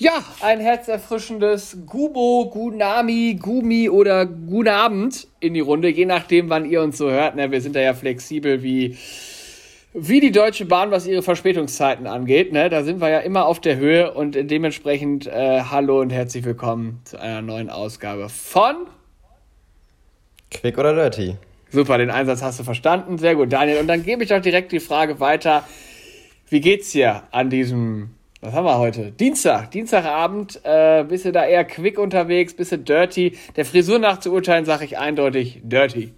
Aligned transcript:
Ja, 0.00 0.24
ein 0.42 0.60
herzerfrischendes 0.60 1.78
Gubo, 1.84 2.48
Gunami, 2.52 3.36
Gumi 3.42 3.90
oder 3.90 4.26
Guten 4.26 4.68
Abend 4.68 5.26
in 5.40 5.54
die 5.54 5.60
Runde, 5.60 5.88
je 5.88 6.06
nachdem, 6.06 6.48
wann 6.50 6.64
ihr 6.64 6.82
uns 6.82 6.98
so 6.98 7.10
hört. 7.10 7.34
Ne? 7.34 7.50
Wir 7.50 7.60
sind 7.60 7.74
da 7.74 7.80
ja 7.80 7.94
flexibel 7.94 8.62
wie, 8.62 8.96
wie 9.94 10.20
die 10.20 10.30
Deutsche 10.30 10.66
Bahn, 10.66 10.92
was 10.92 11.08
ihre 11.08 11.24
Verspätungszeiten 11.24 12.06
angeht. 12.06 12.52
Ne? 12.52 12.68
Da 12.68 12.84
sind 12.84 13.00
wir 13.00 13.08
ja 13.08 13.18
immer 13.18 13.46
auf 13.46 13.58
der 13.58 13.74
Höhe 13.74 14.14
und 14.14 14.36
dementsprechend 14.36 15.26
äh, 15.26 15.62
hallo 15.62 16.00
und 16.00 16.10
herzlich 16.10 16.44
willkommen 16.44 17.00
zu 17.02 17.20
einer 17.20 17.42
neuen 17.42 17.68
Ausgabe 17.68 18.28
von 18.28 18.86
Quick 20.52 20.78
oder 20.78 20.94
Dirty. 20.94 21.34
Super, 21.70 21.98
den 21.98 22.12
Einsatz 22.12 22.40
hast 22.40 22.60
du 22.60 22.62
verstanden. 22.62 23.18
Sehr 23.18 23.34
gut, 23.34 23.52
Daniel. 23.52 23.80
Und 23.80 23.88
dann 23.88 24.04
gebe 24.04 24.22
ich 24.22 24.28
doch 24.28 24.40
direkt 24.40 24.70
die 24.70 24.78
Frage 24.78 25.18
weiter. 25.18 25.64
Wie 26.48 26.60
geht's 26.60 26.92
dir 26.92 27.24
an 27.32 27.50
diesem 27.50 28.10
was 28.40 28.52
haben 28.52 28.64
wir 28.64 28.78
heute? 28.78 29.10
Dienstag, 29.10 29.70
Dienstagabend. 29.72 30.60
Äh, 30.64 31.04
bist 31.08 31.24
du 31.24 31.32
da 31.32 31.44
eher 31.44 31.64
quick 31.64 31.98
unterwegs, 31.98 32.54
bist 32.54 32.72
du 32.72 32.78
dirty? 32.78 33.36
Der 33.56 33.64
Frisur 33.64 33.98
nach 33.98 34.20
zu 34.20 34.32
urteilen, 34.32 34.64
sage 34.64 34.84
ich 34.84 34.98
eindeutig 34.98 35.60
dirty. 35.64 36.14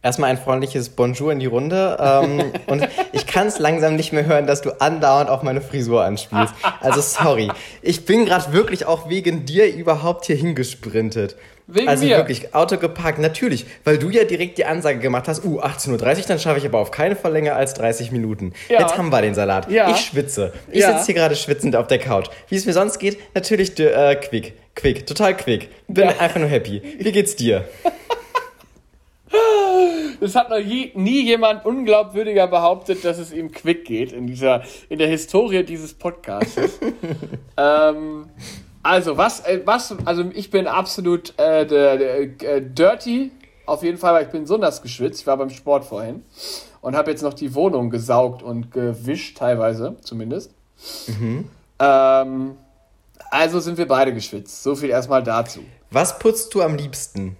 Erstmal 0.00 0.30
ein 0.30 0.38
freundliches 0.38 0.90
Bonjour 0.90 1.32
in 1.32 1.40
die 1.40 1.46
Runde. 1.46 1.96
Ähm, 2.00 2.52
und 2.66 2.86
ich 3.12 3.26
kann 3.26 3.48
es 3.48 3.58
langsam 3.58 3.96
nicht 3.96 4.12
mehr 4.12 4.26
hören, 4.26 4.46
dass 4.46 4.62
du 4.62 4.80
andauernd 4.80 5.28
auf 5.28 5.42
meine 5.42 5.60
Frisur 5.60 6.04
anspielst. 6.04 6.54
Also 6.80 7.00
sorry. 7.00 7.50
Ich 7.82 8.04
bin 8.04 8.24
gerade 8.24 8.52
wirklich 8.52 8.86
auch 8.86 9.08
wegen 9.08 9.44
dir 9.44 9.74
überhaupt 9.74 10.26
hier 10.26 10.36
hingesprintet. 10.36 11.34
Wegen 11.66 11.88
also 11.88 12.04
mir. 12.04 12.16
wirklich, 12.16 12.54
Auto 12.54 12.78
geparkt, 12.78 13.18
natürlich, 13.18 13.66
weil 13.84 13.98
du 13.98 14.08
ja 14.08 14.24
direkt 14.24 14.56
die 14.56 14.64
Ansage 14.64 15.00
gemacht 15.00 15.28
hast, 15.28 15.44
uh, 15.44 15.60
18.30 15.60 15.90
Uhr, 15.90 16.24
dann 16.28 16.38
schaffe 16.38 16.58
ich 16.58 16.64
aber 16.64 16.78
auf 16.78 16.90
keinen 16.90 17.14
Fall 17.14 17.32
länger 17.32 17.56
als 17.56 17.74
30 17.74 18.10
Minuten. 18.10 18.54
Ja. 18.70 18.80
Jetzt 18.80 18.96
haben 18.96 19.10
wir 19.10 19.20
den 19.20 19.34
Salat. 19.34 19.70
Ja. 19.70 19.90
Ich 19.90 19.98
schwitze. 19.98 20.54
Ich 20.70 20.80
ja. 20.80 20.92
sitze 20.92 21.06
hier 21.06 21.16
gerade 21.16 21.36
schwitzend 21.36 21.76
auf 21.76 21.86
der 21.86 21.98
Couch. 21.98 22.28
Wie 22.48 22.54
es 22.54 22.64
mir 22.64 22.72
sonst 22.72 22.98
geht, 22.98 23.18
natürlich 23.34 23.78
äh, 23.78 24.14
quick, 24.14 24.54
quick, 24.76 25.06
total 25.06 25.36
quick. 25.36 25.68
Bin 25.88 26.08
einfach 26.08 26.40
nur 26.40 26.48
happy. 26.48 26.80
Wie 27.00 27.12
geht's 27.12 27.36
dir? 27.36 27.64
Das 30.20 30.34
hat 30.34 30.50
noch 30.50 30.58
je, 30.58 30.92
nie 30.94 31.24
jemand 31.24 31.64
unglaubwürdiger 31.64 32.46
behauptet, 32.46 33.04
dass 33.04 33.18
es 33.18 33.32
ihm 33.32 33.52
quick 33.52 33.84
geht 33.84 34.12
in 34.12 34.26
dieser, 34.26 34.62
in 34.88 34.98
der 34.98 35.08
Historie 35.08 35.64
dieses 35.64 35.94
Podcasts. 35.94 36.56
ähm, 37.56 38.26
also, 38.82 39.16
was, 39.16 39.40
äh, 39.40 39.60
was, 39.64 39.94
also 40.04 40.24
ich 40.34 40.50
bin 40.50 40.66
absolut 40.66 41.38
äh, 41.38 41.66
der, 41.66 41.96
der, 41.96 42.20
äh, 42.20 42.62
dirty, 42.62 43.30
auf 43.66 43.82
jeden 43.82 43.98
Fall, 43.98 44.14
weil 44.14 44.24
ich 44.24 44.30
bin 44.30 44.46
so 44.46 44.56
nass 44.56 44.82
geschwitzt. 44.82 45.20
Ich 45.20 45.26
war 45.26 45.36
beim 45.36 45.50
Sport 45.50 45.84
vorhin 45.84 46.22
und 46.80 46.96
habe 46.96 47.10
jetzt 47.10 47.22
noch 47.22 47.34
die 47.34 47.54
Wohnung 47.54 47.90
gesaugt 47.90 48.42
und 48.42 48.70
gewischt, 48.70 49.38
teilweise 49.38 49.96
zumindest. 50.00 50.52
Mhm. 51.06 51.48
Ähm, 51.78 52.56
also 53.30 53.60
sind 53.60 53.78
wir 53.78 53.86
beide 53.86 54.14
geschwitzt. 54.14 54.62
So 54.62 54.74
viel 54.74 54.90
erstmal 54.90 55.22
dazu. 55.22 55.60
Was 55.90 56.18
putzt 56.18 56.54
du 56.54 56.62
am 56.62 56.76
liebsten? 56.76 57.36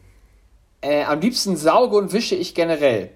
Äh, 0.80 1.04
am 1.04 1.20
liebsten 1.20 1.56
sauge 1.56 1.96
und 1.96 2.12
wische 2.12 2.34
ich 2.34 2.54
generell. 2.54 3.10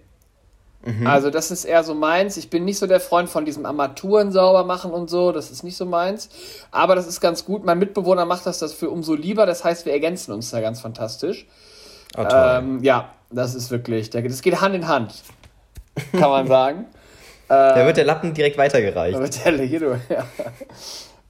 Mhm. 0.85 1.07
Also 1.07 1.31
das 1.31 1.51
ist 1.51 1.65
eher 1.65 1.85
so 1.85 1.95
meins. 1.95 2.37
Ich 2.37 2.51
bin 2.51 2.65
nicht 2.65 2.79
so 2.79 2.87
der 2.87 3.01
Freund 3.01 3.29
von 3.29 3.45
diesem 3.45 3.67
Armaturen 3.67 4.33
sauber 4.33 4.65
machen 4.65 4.91
und 4.91 5.09
so. 5.09 5.31
Das 5.31 5.51
ist 5.51 5.63
nicht 5.63 5.77
so 5.77 5.87
meins. 5.87 6.29
Aber 6.71 6.97
das 6.97 7.07
ist 7.07 7.21
ganz 7.21 7.45
gut. 7.45 7.65
Mein 7.65 7.79
Mitbewohner 7.79 8.25
macht 8.25 8.47
das 8.47 8.59
dafür 8.59 8.91
umso 8.91 9.15
lieber. 9.15 9.47
Das 9.47 9.65
heißt, 9.65 9.87
wir 9.87 9.93
ergänzen 9.93 10.33
uns 10.33 10.51
da 10.51 10.61
ganz 10.61 10.81
fantastisch. 10.81 11.47
Oh, 12.17 12.27
ähm, 12.31 12.83
ja, 12.83 13.11
das 13.31 13.55
ist 13.55 13.71
wirklich, 13.71 14.11
das 14.11 14.43
geht 14.43 14.61
Hand 14.61 14.75
in 14.75 14.87
Hand, 14.87 15.15
kann 16.13 16.29
man 16.29 16.47
sagen. 16.49 16.85
da 17.49 17.87
wird 17.87 17.97
der 17.97 18.05
Lappen 18.05 18.35
direkt 18.35 18.59
weitergereicht. 18.59 19.17
Da 19.17 19.23
wird 19.23 19.45
der 19.45 19.53
Lido, 19.53 19.97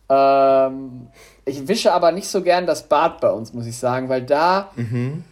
ja. 0.09 0.67
ähm, 0.67 1.07
ich 1.45 1.69
wische 1.69 1.93
aber 1.93 2.11
nicht 2.11 2.27
so 2.27 2.43
gern 2.43 2.67
das 2.67 2.89
Bad 2.89 3.21
bei 3.21 3.31
uns, 3.31 3.53
muss 3.53 3.67
ich 3.67 3.77
sagen, 3.77 4.09
weil 4.09 4.23
da 4.23 4.71
mhm 4.75 5.23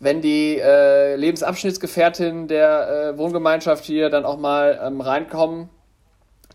wenn 0.00 0.20
die 0.20 0.58
äh, 0.58 1.16
Lebensabschnittsgefährtin 1.16 2.48
der 2.48 3.14
äh, 3.14 3.18
Wohngemeinschaft 3.18 3.84
hier 3.84 4.10
dann 4.10 4.24
auch 4.24 4.38
mal 4.38 4.80
ähm, 4.82 5.00
reinkommen, 5.00 5.68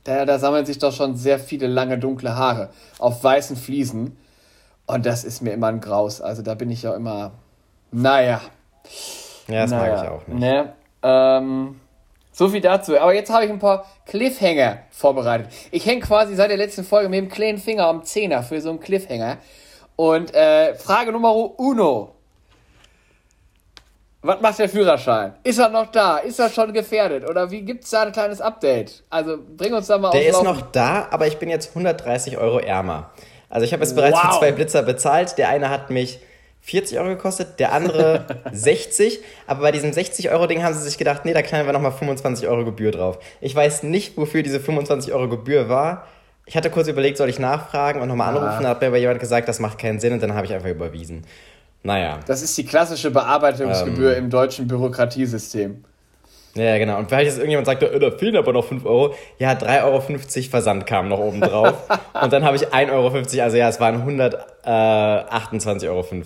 da, 0.03 0.25
da 0.25 0.40
sammeln 0.40 0.66
sich 0.66 0.79
doch 0.79 0.94
schon 0.94 1.16
sehr 1.16 1.40
viele 1.40 1.67
lange 1.67 1.97
dunkle 1.97 2.35
Haare 2.35 2.69
auf 3.00 3.23
weißen 3.23 3.56
Fliesen. 3.56 4.17
Und 4.85 5.06
das 5.06 5.23
ist 5.23 5.41
mir 5.41 5.51
immer 5.51 5.67
ein 5.67 5.79
Graus. 5.79 6.22
Also 6.22 6.41
da 6.41 6.56
bin 6.56 6.69
ich 6.69 6.84
ja 6.84 6.94
immer, 6.94 7.31
naja. 7.91 8.41
Ja, 9.47 9.62
das 9.62 9.72
naja, 9.72 9.96
mag 9.96 10.03
ich 10.03 10.09
auch 10.09 10.28
nicht. 10.28 10.40
Ne? 10.40 10.73
Ähm, 11.01 11.79
so 12.31 12.50
viel 12.50 12.62
dazu. 12.62 13.00
Aber 13.00 13.13
jetzt 13.13 13.31
habe 13.31 13.46
ich 13.46 13.51
ein 13.51 13.59
paar 13.59 13.85
Cliffhanger 14.06 14.79
vorbereitet. 14.90 15.47
Ich 15.72 15.85
hänge 15.85 16.01
quasi 16.01 16.35
seit 16.35 16.50
der 16.50 16.57
letzten 16.57 16.84
Folge 16.84 17.07
mit 17.07 17.19
dem 17.19 17.29
kleinen 17.29 17.57
Finger 17.57 17.88
am 17.88 18.03
Zehner 18.03 18.44
für 18.44 18.59
so 18.59 18.69
einen 18.69 18.79
Cliffhanger. 18.79 19.38
Und 19.96 20.34
äh, 20.34 20.75
Frage 20.75 21.12
Nummer 21.12 21.34
uno. 21.59 22.16
Was 24.23 24.39
macht 24.39 24.57
der 24.57 24.69
Führerschein? 24.69 25.34
Ist 25.44 25.59
er 25.59 25.67
noch 25.67 25.91
da? 25.91 26.17
Ist 26.17 26.39
er 26.39 26.50
schon 26.50 26.72
gefährdet? 26.72 27.29
Oder 27.29 27.51
wie 27.51 27.61
gibt 27.61 27.84
es 27.84 27.89
da 27.89 28.03
ein 28.03 28.13
kleines 28.13 28.39
Update? 28.39 29.03
Also 29.09 29.38
bring 29.57 29.73
uns 29.73 29.88
da 29.88 29.97
mal 29.97 30.07
auf. 30.07 30.13
Der 30.13 30.25
ist 30.25 30.41
noch 30.41 30.61
da, 30.72 31.07
aber 31.11 31.28
ich 31.28 31.38
bin 31.38 31.50
jetzt 31.50 31.69
130 31.69 32.38
Euro 32.38 32.59
ärmer. 32.59 33.11
Also 33.50 33.66
ich 33.66 33.73
habe 33.73 33.84
es 33.84 33.94
bereits 33.94 34.17
wow. 34.17 34.34
für 34.34 34.39
zwei 34.39 34.51
Blitzer 34.53 34.81
bezahlt. 34.81 35.38
Der 35.38 35.50
eine 35.50 35.69
hat 35.69 35.89
mich 35.89 36.22
40 36.61 37.00
Euro 37.00 37.09
gekostet, 37.09 37.59
der 37.59 37.73
andere 37.73 38.25
60. 38.53 39.19
Aber 39.45 39.61
bei 39.61 39.73
diesem 39.73 39.91
60-Euro-Ding 39.91 40.63
haben 40.63 40.73
sie 40.73 40.84
sich 40.84 40.97
gedacht, 40.97 41.25
nee, 41.25 41.34
da 41.34 41.41
knallen 41.41 41.66
wir 41.66 41.73
nochmal 41.73 41.91
25 41.91 42.47
Euro 42.47 42.63
Gebühr 42.63 42.91
drauf. 42.91 43.19
Ich 43.41 43.53
weiß 43.53 43.84
nicht, 43.84 44.16
wofür 44.16 44.41
diese 44.41 44.61
25 44.61 45.11
Euro 45.11 45.28
Gebühr 45.28 45.67
war. 45.67 46.07
Ich 46.45 46.55
hatte 46.55 46.69
kurz 46.69 46.88
überlegt, 46.88 47.17
soll 47.17 47.29
ich 47.29 47.40
nachfragen 47.40 48.01
und 48.01 48.07
nochmal 48.07 48.29
anrufen. 48.29 48.63
Da 48.63 48.69
hat 48.69 48.81
mir 48.81 48.88
aber 48.88 48.97
jemand 48.97 49.19
gesagt, 49.19 49.50
das 49.50 49.59
macht 49.59 49.78
keinen 49.78 50.00
Sinn 50.00 50.13
und 50.13 50.23
dann 50.23 50.34
habe 50.34 50.45
ich 50.45 50.53
einfach 50.53 50.69
überwiesen. 50.69 51.25
Naja. 51.83 52.19
Das 52.25 52.41
ist 52.41 52.57
die 52.57 52.66
klassische 52.66 53.11
Bearbeitungsgebühr 53.11 54.17
ähm, 54.17 54.25
im 54.25 54.29
deutschen 54.29 54.67
Bürokratiesystem. 54.67 55.83
Ja, 56.55 56.77
genau. 56.77 56.99
Und 56.99 57.09
vielleicht 57.09 57.25
jetzt 57.25 57.38
irgendjemand 57.38 57.66
sagt, 57.66 57.81
da 57.81 58.11
fehlen 58.11 58.38
aber 58.38 58.53
noch 58.53 58.66
5 58.66 58.85
Euro. 58.85 59.16
Ja, 59.39 59.53
3,50 59.53 59.83
Euro 59.83 60.01
Versand 60.49 60.85
kam 60.85 61.09
noch 61.09 61.19
oben 61.19 61.41
drauf. 61.41 61.73
und 62.22 62.31
dann 62.31 62.43
habe 62.43 62.55
ich 62.55 62.67
1,50 62.67 62.91
Euro, 62.91 63.07
also 63.43 63.57
ja, 63.57 63.69
es 63.69 63.79
waren 63.79 64.07
128,50 64.07 65.88
Euro, 65.88 66.05
um 66.11 66.22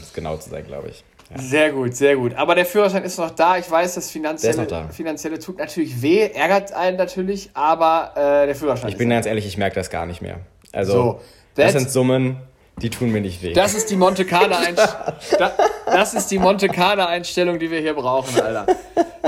es 0.00 0.12
genau 0.14 0.36
zu 0.38 0.50
sein, 0.50 0.64
glaube 0.66 0.88
ich. 0.88 1.04
Ja. 1.30 1.42
Sehr 1.42 1.72
gut, 1.72 1.94
sehr 1.94 2.16
gut. 2.16 2.34
Aber 2.34 2.54
der 2.54 2.64
Führerschein 2.64 3.04
ist 3.04 3.18
noch 3.18 3.30
da. 3.30 3.58
Ich 3.58 3.70
weiß, 3.70 3.96
das 3.96 4.10
Finanzielle, 4.10 4.66
da. 4.66 4.88
Finanzielle 4.88 5.38
tut 5.38 5.58
natürlich 5.58 6.00
weh, 6.00 6.30
ärgert 6.32 6.72
einen 6.72 6.96
natürlich, 6.96 7.50
aber 7.52 8.12
äh, 8.16 8.46
der 8.46 8.54
Führerschein 8.54 8.88
Ich 8.88 8.96
bin 8.96 9.10
ganz 9.10 9.26
ehrlich, 9.26 9.46
ich 9.46 9.58
merke 9.58 9.74
das 9.74 9.90
gar 9.90 10.06
nicht 10.06 10.22
mehr. 10.22 10.40
Also, 10.72 10.92
so, 10.92 11.20
das 11.54 11.72
sind 11.72 11.90
Summen, 11.90 12.38
die 12.82 12.90
tun 12.90 13.10
mir 13.10 13.20
nicht 13.20 13.42
weh. 13.42 13.52
Das 13.52 13.74
ist 13.74 13.90
die 13.90 13.96
Monte 13.96 14.24
Carlo 14.24 14.56
Das 15.86 16.14
ist 16.14 16.30
die 16.30 16.38
Monte 16.38 16.68
Carlo 16.68 17.04
Einstellung, 17.04 17.58
die 17.58 17.70
wir 17.70 17.80
hier 17.80 17.94
brauchen, 17.94 18.40
Alter. 18.40 18.66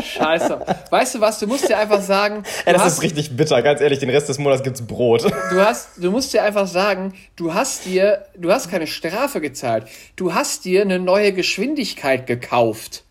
Scheiße. 0.01 0.61
Weißt 0.91 1.15
du 1.15 1.21
was? 1.21 1.39
Du 1.39 1.47
musst 1.47 1.69
dir 1.69 1.79
einfach 1.79 2.01
sagen. 2.01 2.45
Ey, 2.65 2.73
das 2.73 2.83
hast, 2.83 2.93
ist 2.95 3.03
richtig 3.03 3.37
bitter. 3.37 3.61
Ganz 3.63 3.81
ehrlich, 3.81 3.99
den 3.99 4.11
Rest 4.11 4.29
des 4.29 4.39
Monats 4.39 4.63
gibt's 4.63 4.83
Brot. 4.83 5.25
Du 5.25 5.61
hast, 5.61 5.91
du 5.97 6.11
musst 6.11 6.33
dir 6.33 6.43
einfach 6.43 6.67
sagen, 6.67 7.15
du 7.37 7.55
hast 7.55 7.87
dir, 7.87 8.25
du 8.37 8.53
hast 8.53 8.71
keine 8.71 8.87
Strafe 8.87 9.41
gezahlt. 9.41 9.87
Du 10.17 10.35
hast 10.35 10.65
dir 10.65 10.83
eine 10.83 10.99
neue 10.99 11.33
Geschwindigkeit 11.33 12.27
gekauft. 12.27 13.05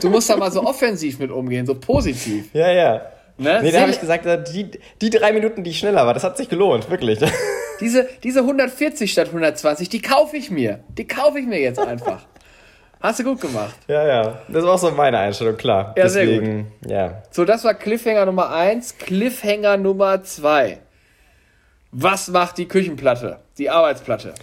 Du 0.00 0.10
musst 0.10 0.28
da 0.30 0.36
mal 0.36 0.52
so 0.52 0.64
offensiv 0.64 1.18
mit 1.18 1.30
umgehen, 1.30 1.66
so 1.66 1.74
positiv. 1.74 2.50
Ja, 2.52 2.70
ja. 2.70 3.02
Ne? 3.38 3.60
Nee, 3.62 3.72
da 3.72 3.80
habe 3.80 3.90
ich 3.90 3.98
gesagt, 3.98 4.26
die, 4.52 4.70
die 5.00 5.10
drei 5.10 5.32
Minuten, 5.32 5.64
die 5.64 5.70
ich 5.70 5.78
schneller 5.78 6.06
war, 6.06 6.14
das 6.14 6.22
hat 6.22 6.36
sich 6.36 6.48
gelohnt, 6.48 6.90
wirklich. 6.90 7.18
Diese, 7.82 8.08
diese 8.22 8.40
140 8.40 9.10
statt 9.10 9.26
120, 9.28 9.88
die 9.88 10.00
kaufe 10.00 10.36
ich 10.36 10.50
mir. 10.50 10.84
Die 10.88 11.06
kaufe 11.06 11.40
ich 11.40 11.46
mir 11.46 11.60
jetzt 11.60 11.80
einfach. 11.80 12.20
Hast 13.00 13.18
du 13.18 13.24
gut 13.24 13.40
gemacht. 13.40 13.74
Ja, 13.88 14.06
ja. 14.06 14.42
Das 14.48 14.62
war 14.62 14.74
auch 14.74 14.78
so 14.78 14.90
meine 14.92 15.18
Einstellung, 15.18 15.56
klar. 15.56 15.92
Ja, 15.96 16.04
Deswegen, 16.04 16.44
sehr 16.44 16.62
gut. 16.62 16.90
Ja. 16.90 17.22
So, 17.32 17.44
das 17.44 17.64
war 17.64 17.74
Cliffhanger 17.74 18.26
Nummer 18.26 18.54
1. 18.54 18.98
Cliffhanger 18.98 19.76
Nummer 19.76 20.22
2. 20.22 20.78
Was 21.90 22.28
macht 22.28 22.58
die 22.58 22.68
Küchenplatte? 22.68 23.40
Die 23.58 23.68
Arbeitsplatte? 23.68 24.34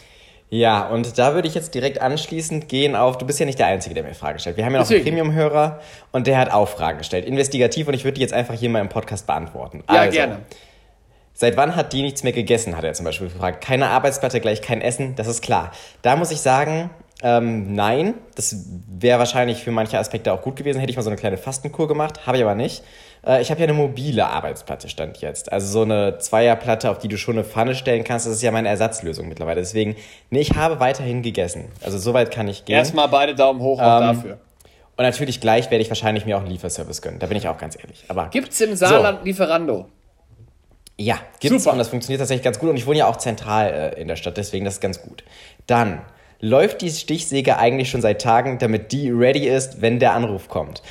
Ja, 0.50 0.88
und 0.88 1.18
da 1.18 1.36
würde 1.36 1.48
ich 1.48 1.56
jetzt 1.56 1.74
direkt 1.74 2.02
anschließend 2.02 2.68
gehen 2.68 2.96
auf, 2.96 3.18
du 3.18 3.26
bist 3.26 3.40
ja 3.40 3.46
nicht 3.46 3.60
der 3.60 3.68
Einzige, 3.68 3.96
der 3.96 4.04
mir 4.04 4.16
Fragen 4.16 4.40
stellt. 4.40 4.58
Wir 4.58 4.66
haben 4.66 4.74
ja 4.74 4.80
noch 4.80 4.88
Deswegen. 4.88 5.08
einen 5.08 5.30
Premium-Hörer 5.30 5.80
und 6.12 6.28
der 6.28 6.38
hat 6.38 6.52
auch 6.52 6.68
Fragen 6.68 6.98
gestellt. 6.98 7.26
Investigativ 7.26 7.88
und 7.88 7.94
ich 7.94 8.04
würde 8.04 8.16
die 8.16 8.22
jetzt 8.22 8.34
einfach 8.34 8.56
hier 8.56 8.70
mal 8.70 8.82
im 8.82 8.90
Podcast 8.90 9.26
beantworten. 9.26 9.84
Ja, 9.88 10.02
also, 10.02 10.12
gerne. 10.12 10.40
Seit 11.40 11.56
wann 11.56 11.78
hat 11.78 11.94
die 11.94 12.02
nichts 12.02 12.24
mehr 12.24 12.34
gegessen, 12.34 12.76
hat 12.76 12.84
er 12.84 12.92
zum 12.92 13.06
Beispiel 13.06 13.30
gefragt. 13.30 13.64
Keine 13.64 13.88
Arbeitsplatte 13.88 14.42
gleich 14.42 14.62
kein 14.62 14.82
Essen, 14.82 15.16
das 15.16 15.26
ist 15.28 15.42
klar. 15.42 15.72
Da 16.02 16.18
muss 16.18 16.32
ich 16.32 16.42
sagen, 16.42 16.90
ähm, 17.24 17.74
nein, 17.76 18.16
das 18.36 18.66
wäre 18.90 19.20
wahrscheinlich 19.20 19.64
für 19.64 19.72
manche 19.72 19.98
Aspekte 19.98 20.34
auch 20.34 20.42
gut 20.42 20.58
gewesen. 20.58 20.80
Hätte 20.82 20.90
ich 20.90 20.98
mal 20.98 21.02
so 21.02 21.10
eine 21.10 21.16
kleine 21.16 21.38
Fastenkur 21.38 21.88
gemacht, 21.88 22.28
habe 22.28 22.36
ich 22.36 22.44
aber 22.44 22.56
nicht. 22.56 22.84
Äh, 23.26 23.42
ich 23.42 23.52
habe 23.52 23.62
ja 23.62 23.68
eine 23.68 23.74
mobile 23.74 24.28
Arbeitsplatte 24.28 24.90
stand 24.90 25.20
jetzt. 25.22 25.50
Also 25.54 25.68
so 25.68 25.84
eine 25.84 26.18
Zweierplatte, 26.18 26.92
auf 26.92 27.00
die 27.00 27.08
du 27.08 27.18
schon 27.18 27.36
eine 27.36 27.46
Pfanne 27.46 27.74
stellen 27.74 28.04
kannst. 28.04 28.26
Das 28.26 28.34
ist 28.34 28.42
ja 28.42 28.52
meine 28.52 28.68
Ersatzlösung 28.68 29.30
mittlerweile. 29.30 29.62
Deswegen, 29.62 29.96
nee, 30.32 30.42
ich 30.42 30.56
habe 30.58 30.82
weiterhin 30.82 31.22
gegessen. 31.22 31.70
Also 31.82 32.00
soweit 32.00 32.32
kann 32.32 32.50
ich 32.50 32.66
gehen. 32.66 32.76
Erstmal 32.76 33.08
beide 33.08 33.34
Daumen 33.34 33.62
hoch 33.62 33.80
auch 33.80 34.02
ähm, 34.02 34.08
dafür. 34.08 34.40
Und 34.98 35.06
natürlich 35.06 35.40
gleich 35.40 35.72
werde 35.72 35.82
ich 35.82 35.90
wahrscheinlich 35.90 36.26
mir 36.26 36.36
auch 36.36 36.42
einen 36.42 36.52
Lieferservice 36.52 37.02
gönnen. 37.02 37.20
Da 37.20 37.28
bin 37.28 37.38
ich 37.38 37.48
auch 37.48 37.58
ganz 37.58 37.78
ehrlich. 37.82 38.04
Aber 38.10 38.28
Gibt's 38.28 38.60
im 38.60 38.76
Saarland 38.76 39.20
so. 39.20 39.26
Lieferando? 39.26 39.86
Ja, 41.00 41.18
gibt's 41.40 41.64
Super. 41.64 41.72
und 41.72 41.80
das 41.80 41.88
funktioniert 41.88 42.20
tatsächlich 42.20 42.44
ganz 42.44 42.60
gut 42.60 42.70
und 42.70 42.76
ich 42.76 42.86
wohne 42.86 42.98
ja 42.98 43.08
auch 43.08 43.16
zentral 43.16 43.94
äh, 43.96 44.02
in 44.02 44.10
der 44.10 44.18
Stadt, 44.18 44.36
deswegen 44.36 44.66
das 44.66 44.76
ist 44.76 44.82
ganz 44.82 45.02
gut. 45.02 45.24
Dann 45.66 46.02
läuft 46.42 46.82
die 46.82 46.90
Stichsäge 46.90 47.58
eigentlich 47.58 47.90
schon 47.90 48.02
seit 48.02 48.22
Tagen, 48.22 48.58
damit 48.60 48.92
die 48.92 49.10
ready 49.10 49.48
ist, 49.48 49.82
wenn 49.82 50.00
der 50.00 50.12
Anruf 50.12 50.50
kommt. 50.50 50.84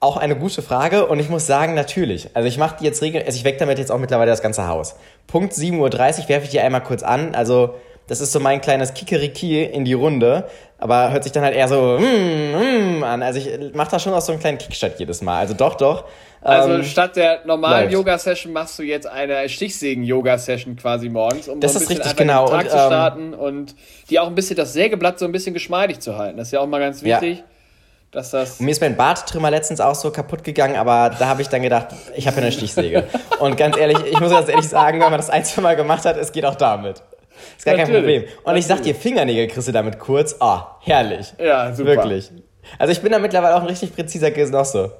Auch 0.00 0.16
eine 0.16 0.34
gute 0.34 0.62
Frage 0.62 1.06
und 1.06 1.20
ich 1.20 1.28
muss 1.28 1.46
sagen, 1.46 1.74
natürlich. 1.74 2.30
Also 2.32 2.48
ich 2.48 2.56
mache 2.56 2.78
die 2.80 2.84
jetzt 2.84 3.02
regelmäßig, 3.02 3.26
also 3.26 3.36
ich 3.36 3.44
wecke 3.44 3.58
damit 3.58 3.78
jetzt 3.78 3.92
auch 3.92 3.98
mittlerweile 3.98 4.30
das 4.30 4.40
ganze 4.40 4.66
Haus. 4.66 4.96
Punkt 5.26 5.52
7.30 5.52 5.76
Uhr 6.22 6.28
werfe 6.30 6.44
ich 6.46 6.50
die 6.50 6.60
einmal 6.60 6.82
kurz 6.82 7.02
an. 7.02 7.34
Also 7.34 7.74
das 8.10 8.20
ist 8.20 8.32
so 8.32 8.40
mein 8.40 8.60
kleines 8.60 8.92
Kikeriki 8.92 9.62
in 9.62 9.84
die 9.84 9.92
Runde, 9.92 10.48
aber 10.78 11.12
hört 11.12 11.22
sich 11.22 11.30
dann 11.30 11.44
halt 11.44 11.54
eher 11.54 11.68
so 11.68 11.96
mm, 11.96 12.98
mm, 12.98 13.04
an. 13.04 13.22
Also 13.22 13.38
ich 13.38 13.72
mache 13.72 13.92
da 13.92 14.00
schon 14.00 14.12
auch 14.12 14.20
so 14.20 14.32
einen 14.32 14.40
kleinen 14.40 14.58
Kickstart 14.58 14.98
jedes 14.98 15.22
Mal. 15.22 15.38
Also 15.38 15.54
doch, 15.54 15.76
doch. 15.76 16.06
Also 16.42 16.74
ähm, 16.74 16.82
statt 16.82 17.14
der 17.14 17.44
normalen 17.44 17.88
Yoga-Session 17.88 18.52
machst 18.52 18.76
du 18.80 18.82
jetzt 18.82 19.06
eine 19.06 19.48
Stichsägen-Yoga-Session 19.48 20.74
quasi 20.74 21.08
morgens, 21.08 21.48
um 21.48 21.60
das 21.60 21.74
so 21.74 21.78
ein 21.78 21.82
bisschen 21.82 21.98
richtig, 21.98 22.16
genau. 22.16 22.46
den 22.46 22.52
Tag 22.52 22.64
und, 22.64 22.70
zu 22.70 22.76
ähm, 22.76 22.86
starten 22.86 23.34
und 23.34 23.74
die 24.10 24.18
auch 24.18 24.26
ein 24.26 24.34
bisschen 24.34 24.56
das 24.56 24.72
Sägeblatt 24.72 25.20
so 25.20 25.24
ein 25.24 25.32
bisschen 25.32 25.54
geschmeidig 25.54 26.00
zu 26.00 26.18
halten. 26.18 26.36
Das 26.36 26.48
ist 26.48 26.52
ja 26.52 26.58
auch 26.58 26.66
mal 26.66 26.80
ganz 26.80 27.04
wichtig. 27.04 27.38
Ja. 27.38 27.44
Dass 28.10 28.32
das 28.32 28.58
und 28.58 28.64
mir 28.64 28.72
ist 28.72 28.80
mein 28.80 28.96
Barttrimmer 28.96 29.52
letztens 29.52 29.80
auch 29.80 29.94
so 29.94 30.10
kaputt 30.10 30.42
gegangen, 30.42 30.74
aber 30.74 31.14
da 31.16 31.28
habe 31.28 31.42
ich 31.42 31.48
dann 31.48 31.62
gedacht, 31.62 31.94
ich 32.16 32.26
habe 32.26 32.38
ja 32.38 32.42
eine 32.42 32.50
Stichsäge. 32.50 33.04
und 33.38 33.56
ganz 33.56 33.76
ehrlich, 33.76 33.98
ich 34.04 34.18
muss 34.18 34.32
ganz 34.32 34.48
ehrlich 34.48 34.68
sagen, 34.68 34.98
wenn 35.00 35.10
man 35.10 35.20
das 35.20 35.30
ein, 35.30 35.44
zwei 35.44 35.62
Mal 35.62 35.76
gemacht 35.76 36.04
hat, 36.04 36.16
es 36.16 36.32
geht 36.32 36.44
auch 36.44 36.56
damit. 36.56 37.04
Ist 37.56 37.64
gar 37.64 37.76
Natürlich. 37.76 37.76
kein 37.76 38.02
Problem. 38.02 38.22
Und 38.22 38.28
Natürlich. 38.28 38.58
ich 38.60 38.66
sag 38.66 38.82
dir, 38.82 38.94
Fingernägel 38.94 39.46
kriegst 39.48 39.68
du 39.68 39.72
damit 39.72 39.98
kurz. 39.98 40.36
Oh, 40.40 40.58
herrlich. 40.80 41.32
Ja, 41.38 41.72
super. 41.72 41.90
Wirklich. 41.90 42.30
Also 42.78 42.92
ich 42.92 43.00
bin 43.00 43.10
da 43.12 43.18
mittlerweile 43.18 43.56
auch 43.56 43.62
ein 43.62 43.66
richtig 43.66 43.94
präziser 43.94 44.30
Genosse. 44.30 44.92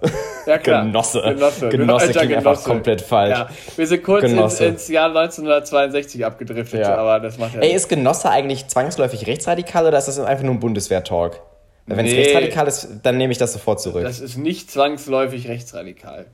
Ja, 0.46 0.58
klar. 0.58 0.84
Genosse. 0.84 1.20
Genosse, 1.20 1.68
Genosse 1.68 2.10
klingt 2.12 2.28
Genosse. 2.30 2.48
einfach 2.48 2.64
komplett 2.64 3.02
falsch. 3.02 3.38
Ja, 3.38 3.48
wir 3.76 3.86
sind 3.86 4.02
kurz 4.02 4.24
ins, 4.24 4.60
ins, 4.60 4.88
Jahr 4.88 5.08
1962 5.08 6.24
abgedriftet, 6.24 6.80
ja. 6.80 6.96
aber 6.96 7.20
das 7.20 7.38
macht 7.38 7.54
ja 7.54 7.60
Ey, 7.60 7.72
ist 7.74 7.88
Genosse 7.88 8.30
eigentlich 8.30 8.66
zwangsläufig 8.66 9.26
rechtsradikal 9.26 9.86
oder 9.86 9.98
ist 9.98 10.08
das 10.08 10.18
einfach 10.18 10.44
nur 10.44 10.54
ein 10.54 10.60
Bundeswehr-Talk? 10.60 11.40
Wenn 11.86 12.06
es 12.06 12.14
rechtsradikal 12.14 12.66
ist, 12.68 12.88
dann 13.02 13.18
nehme 13.18 13.32
ich 13.32 13.38
das 13.38 13.52
sofort 13.52 13.80
zurück. 13.80 14.02
Das 14.02 14.20
ist 14.20 14.36
nicht 14.36 14.70
zwangsläufig 14.70 15.48
rechtsradikal. 15.48 16.26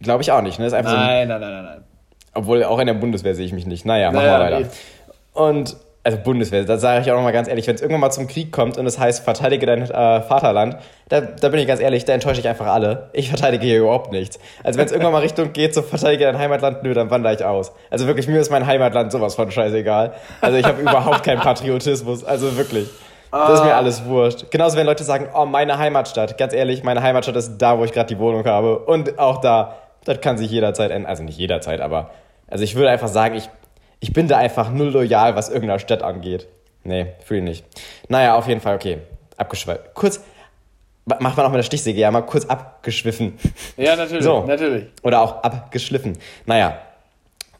Glaube 0.00 0.22
ich 0.22 0.32
auch 0.32 0.42
nicht. 0.42 0.58
Ne? 0.58 0.68
Nein, 0.68 0.84
so 0.84 0.90
ein, 0.90 0.96
nein, 0.96 1.28
nein, 1.28 1.40
nein, 1.40 1.64
nein. 1.64 1.84
Obwohl 2.34 2.64
auch 2.64 2.78
in 2.80 2.86
der 2.86 2.94
Bundeswehr 2.94 3.34
sehe 3.34 3.46
ich 3.46 3.52
mich 3.52 3.64
nicht. 3.64 3.86
Naja, 3.86 4.10
machen 4.10 4.26
naja, 4.26 4.38
wir 4.38 4.44
weiter. 4.44 4.60
Nee. 4.60 4.66
Und 5.34 5.76
also 6.04 6.18
Bundeswehr, 6.18 6.64
da 6.64 6.76
sage 6.76 7.00
ich 7.00 7.10
auch 7.10 7.16
nochmal 7.16 7.32
ganz 7.32 7.48
ehrlich, 7.48 7.66
wenn 7.66 7.76
es 7.76 7.80
irgendwann 7.80 8.02
mal 8.02 8.10
zum 8.10 8.26
Krieg 8.26 8.52
kommt 8.52 8.76
und 8.76 8.86
es 8.86 8.98
heißt, 8.98 9.24
verteidige 9.24 9.64
dein 9.64 9.82
äh, 9.82 10.20
Vaterland, 10.20 10.76
da, 11.08 11.22
da 11.22 11.48
bin 11.48 11.58
ich 11.60 11.66
ganz 11.66 11.80
ehrlich, 11.80 12.04
da 12.04 12.12
enttäusche 12.12 12.40
ich 12.40 12.48
einfach 12.48 12.66
alle. 12.66 13.08
Ich 13.14 13.30
verteidige 13.30 13.64
hier 13.64 13.78
überhaupt 13.78 14.12
nichts. 14.12 14.38
Also 14.62 14.78
wenn 14.78 14.84
es 14.84 14.92
irgendwann 14.92 15.14
mal 15.14 15.22
Richtung 15.22 15.54
geht, 15.54 15.74
so 15.74 15.80
verteidige 15.80 16.24
dein 16.24 16.38
Heimatland, 16.38 16.82
nö, 16.82 16.92
dann 16.92 17.10
wandere 17.10 17.34
ich 17.34 17.42
aus. 17.42 17.72
Also 17.90 18.06
wirklich, 18.06 18.28
mir 18.28 18.38
ist 18.38 18.50
mein 18.50 18.66
Heimatland 18.66 19.12
sowas 19.12 19.34
von 19.34 19.50
scheißegal. 19.50 20.12
Also 20.42 20.58
ich 20.58 20.66
habe 20.66 20.80
überhaupt 20.82 21.24
keinen 21.24 21.40
Patriotismus, 21.40 22.22
also 22.22 22.54
wirklich. 22.58 22.88
Das 23.30 23.60
ist 23.60 23.64
mir 23.64 23.74
alles 23.74 24.04
wurscht. 24.04 24.50
Genauso 24.50 24.76
wenn 24.76 24.86
Leute 24.86 25.02
sagen, 25.02 25.28
oh, 25.34 25.44
meine 25.44 25.76
Heimatstadt. 25.76 26.38
Ganz 26.38 26.52
ehrlich, 26.52 26.84
meine 26.84 27.02
Heimatstadt 27.02 27.34
ist 27.34 27.58
da, 27.58 27.76
wo 27.78 27.84
ich 27.84 27.90
gerade 27.90 28.14
die 28.14 28.20
Wohnung 28.20 28.44
habe. 28.44 28.78
Und 28.78 29.18
auch 29.18 29.40
da, 29.40 29.74
das 30.04 30.20
kann 30.20 30.38
sich 30.38 30.50
jederzeit 30.52 30.92
ändern. 30.92 31.10
Also 31.10 31.24
nicht 31.24 31.38
jederzeit, 31.38 31.80
aber 31.80 32.10
also 32.46 32.62
ich 32.62 32.76
würde 32.76 32.90
einfach 32.90 33.08
sagen, 33.08 33.34
ich 33.34 33.48
ich 34.00 34.12
bin 34.12 34.28
da 34.28 34.38
einfach 34.38 34.70
null 34.70 34.90
loyal, 34.90 35.36
was 35.36 35.48
irgendeiner 35.48 35.78
Stadt 35.78 36.02
angeht. 36.02 36.46
Nee, 36.84 37.06
fühle 37.24 37.40
ich 37.40 37.44
nicht. 37.44 37.64
Naja, 38.08 38.36
auf 38.36 38.46
jeden 38.46 38.60
Fall, 38.60 38.74
okay. 38.74 38.98
Abgeschweift. 39.36 39.94
Kurz, 39.94 40.20
macht 41.06 41.36
man 41.36 41.46
auch 41.46 41.50
mit 41.50 41.58
der 41.58 41.64
Stichsäge, 41.64 42.00
ja, 42.00 42.10
mal 42.10 42.22
kurz 42.22 42.44
abgeschwiffen. 42.44 43.38
Ja, 43.76 43.96
natürlich, 43.96 44.24
so. 44.24 44.44
natürlich. 44.44 44.86
Oder 45.02 45.20
auch 45.20 45.42
abgeschliffen. 45.42 46.18
Naja, 46.46 46.78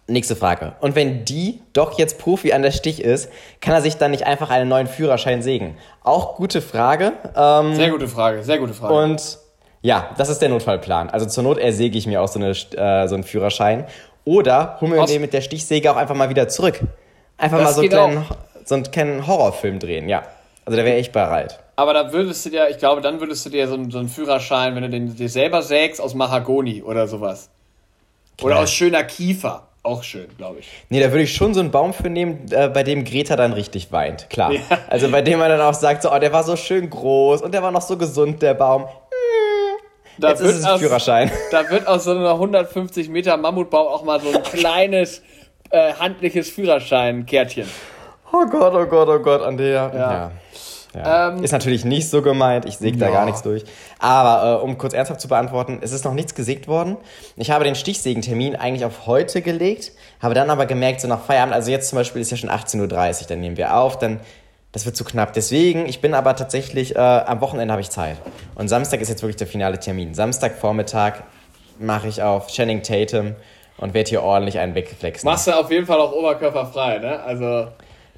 nächste 0.07 0.37
Frage. 0.37 0.75
Und 0.81 0.95
wenn 0.95 1.25
die 1.25 1.61
doch 1.73 1.99
jetzt 1.99 2.19
Profi 2.19 2.53
an 2.53 2.63
der 2.63 2.71
Stich 2.71 3.03
ist, 3.03 3.31
kann 3.61 3.75
er 3.75 3.81
sich 3.81 3.97
dann 3.97 4.11
nicht 4.11 4.27
einfach 4.27 4.51
einen 4.51 4.69
neuen 4.69 4.87
Führerschein 4.87 5.43
sägen? 5.43 5.77
Auch 6.03 6.37
gute 6.37 6.61
Frage. 6.61 7.13
Ähm, 7.37 7.75
sehr 7.75 7.91
gute 7.91 8.09
Frage, 8.09 8.43
sehr 8.43 8.59
gute 8.59 8.75
Frage. 8.75 8.95
Und 8.95 9.39
ja, 9.83 10.11
das 10.17 10.29
ist 10.29 10.41
der 10.41 10.49
Notfallplan. 10.49 11.11
Also 11.11 11.27
zur 11.27 11.43
Not 11.43 11.59
ersäge 11.59 11.99
ich 11.99 12.07
mir 12.07 12.23
auch 12.23 12.29
so, 12.29 12.39
eine, 12.39 12.51
äh, 12.51 13.09
so 13.09 13.15
einen 13.15 13.25
Führerschein. 13.25 13.85
Oder 14.25 14.79
holen 14.81 14.95
wir 14.95 15.05
den 15.07 15.21
mit 15.21 15.33
der 15.33 15.41
Stichsäge 15.41 15.91
auch 15.91 15.97
einfach 15.97 16.15
mal 16.15 16.31
wieder 16.31 16.49
zurück. 16.49 16.81
Einfach 17.37 17.59
das 17.59 17.67
mal 17.67 17.75
so 17.75 17.81
einen, 17.81 17.91
kleinen, 17.91 18.27
so 18.65 18.75
einen 18.75 18.91
kleinen 18.91 19.27
Horrorfilm 19.27 19.79
drehen, 19.79 20.09
ja. 20.09 20.23
Also 20.65 20.79
da 20.79 20.85
wäre 20.85 20.99
ich 20.99 21.13
bereit. 21.13 21.61
Aber 21.77 21.93
da 21.93 22.13
würdest 22.13 22.47
du 22.47 22.51
dir, 22.51 22.69
ich 22.71 22.79
glaube, 22.79 23.01
dann 23.01 23.21
würdest 23.21 23.45
du 23.45 23.51
dir 23.51 23.69
so 23.69 23.75
einen, 23.75 23.91
so 23.91 23.99
einen 23.99 24.09
Führerschein, 24.09 24.75
wenn 24.75 24.83
du 24.83 24.91
den 24.91 25.15
dir 25.15 25.29
selber 25.29 25.63
sägst, 25.63 26.01
aus 26.01 26.15
Mahagoni 26.15 26.83
oder 26.83 27.07
sowas. 27.07 27.51
Klar. 28.39 28.53
Oder 28.53 28.61
aus 28.61 28.73
schöner 28.73 29.05
Kiefer. 29.05 29.69
Auch 29.83 30.03
schön, 30.03 30.29
glaube 30.39 30.61
ich. 30.61 30.69
Nee, 30.89 31.01
da 31.01 31.11
würde 31.11 31.25
ich 31.25 31.35
schon 31.35 31.53
so 31.53 31.61
einen 31.61 31.71
Baum 31.71 31.93
für 31.93 32.09
nehmen, 32.09 32.47
äh, 32.51 32.69
bei 32.69 32.83
dem 32.83 33.05
Greta 33.05 33.37
dann 33.37 33.53
richtig 33.53 33.93
weint. 33.93 34.31
Klar. 34.31 34.53
Ja. 34.53 34.61
Also 34.89 35.11
bei 35.11 35.21
dem 35.21 35.39
man 35.39 35.51
dann 35.51 35.61
auch 35.61 35.75
sagt, 35.75 36.03
so, 36.03 36.11
oh, 36.11 36.19
der 36.19 36.33
war 36.33 36.43
so 36.43 36.57
schön 36.57 36.89
groß 36.89 37.43
und 37.43 37.53
der 37.53 37.63
war 37.63 37.71
noch 37.71 37.83
so 37.83 37.99
gesund, 37.99 38.41
der 38.41 38.55
Baum. 38.55 38.87
Da 40.19 40.31
Jetzt 40.31 40.41
ist 40.41 40.57
es 40.57 40.65
ein 40.65 40.79
Führerschein. 40.79 41.31
Da 41.51 41.69
wird 41.71 41.87
aus 41.87 42.05
so 42.05 42.13
einer 42.13 42.33
150 42.33 43.09
Meter 43.09 43.37
Mammutbau 43.37 43.89
auch 43.89 44.05
mal 44.05 44.21
so 44.21 44.29
ein 44.29 44.43
kleines 44.53 45.23
äh, 45.71 45.93
handliches 45.95 46.51
Führerschein-Kärtchen. 46.51 47.69
Oh 48.33 48.47
Gott, 48.47 48.75
oh 48.75 48.87
Gott, 48.87 49.09
oh 49.09 49.19
Gott, 49.19 49.43
Andrea. 49.43 49.91
Ja. 49.93 50.13
ja. 50.13 50.31
Ja. 50.95 51.31
Ähm, 51.31 51.43
ist 51.43 51.51
natürlich 51.51 51.85
nicht 51.85 52.09
so 52.09 52.23
gemeint, 52.23 52.67
ich 52.67 52.79
säge 52.79 52.97
da 52.97 53.11
gar 53.11 53.25
nichts 53.25 53.43
durch. 53.43 53.65
Aber 53.99 54.61
äh, 54.61 54.65
um 54.65 54.79
kurz 54.79 54.95
ernsthaft 54.95 55.21
zu 55.21 55.29
beantworten, 55.29 55.79
es 55.81 55.93
ist 55.93 56.05
noch 56.05 56.15
nichts 56.15 56.35
gesägt 56.35 56.69
worden. 56.69 56.97
Ich 57.37 57.51
habe 57.51 57.65
den 57.65 57.75
Stichsägentermin 57.75 58.55
eigentlich 58.55 58.85
auf 58.85 59.07
heute 59.07 59.43
gelegt, 59.43 59.93
habe 60.21 60.35
dann 60.35 60.51
aber 60.51 60.67
gemerkt, 60.67 61.01
so 61.01 61.09
nach 61.09 61.25
Feierabend, 61.25 61.55
also 61.55 61.71
jetzt 61.71 61.89
zum 61.89 61.97
Beispiel 61.97 62.23
ist 62.23 62.31
ja 62.31 62.37
schon 62.37 62.51
18.30 62.51 63.23
Uhr, 63.23 63.27
dann 63.29 63.41
nehmen 63.41 63.57
wir 63.57 63.77
auf, 63.77 63.99
dann 63.99 64.21
das 64.75 64.85
wird 64.87 64.97
zu 64.97 65.05
knapp. 65.05 65.33
Deswegen, 65.33 65.87
ich 65.87 66.01
bin 66.01 66.15
aber 66.15 66.35
tatsächlich, 66.35 66.97
äh, 66.97 66.99
am 66.99 67.41
Wochenende 67.41 67.73
habe 67.73 67.81
ich 67.81 67.91
Zeit. 67.91 68.17
Und 68.57 68.69
Samstag 68.69 69.01
ist 69.01 69.09
jetzt 69.09 69.23
wirklich 69.23 69.37
der 69.37 69.47
finale 69.47 69.79
Termin. 69.79 70.15
Samstagvormittag 70.15 71.23
mache 71.79 72.09
ich 72.09 72.23
auf 72.23 72.49
Channing 72.49 72.83
Tatum 72.83 73.37
und 73.79 73.95
werde 73.95 74.11
hier 74.11 74.23
ordentlich 74.23 74.59
einen 74.59 74.75
weggeflext. 74.75 75.25
Machst 75.25 75.47
du 75.47 75.53
auf 75.53 75.71
jeden 75.71 75.87
Fall 75.87 76.01
auch 76.01 76.13
oberkörperfrei, 76.13 76.99
ne? 76.99 77.23
Also. 77.23 77.69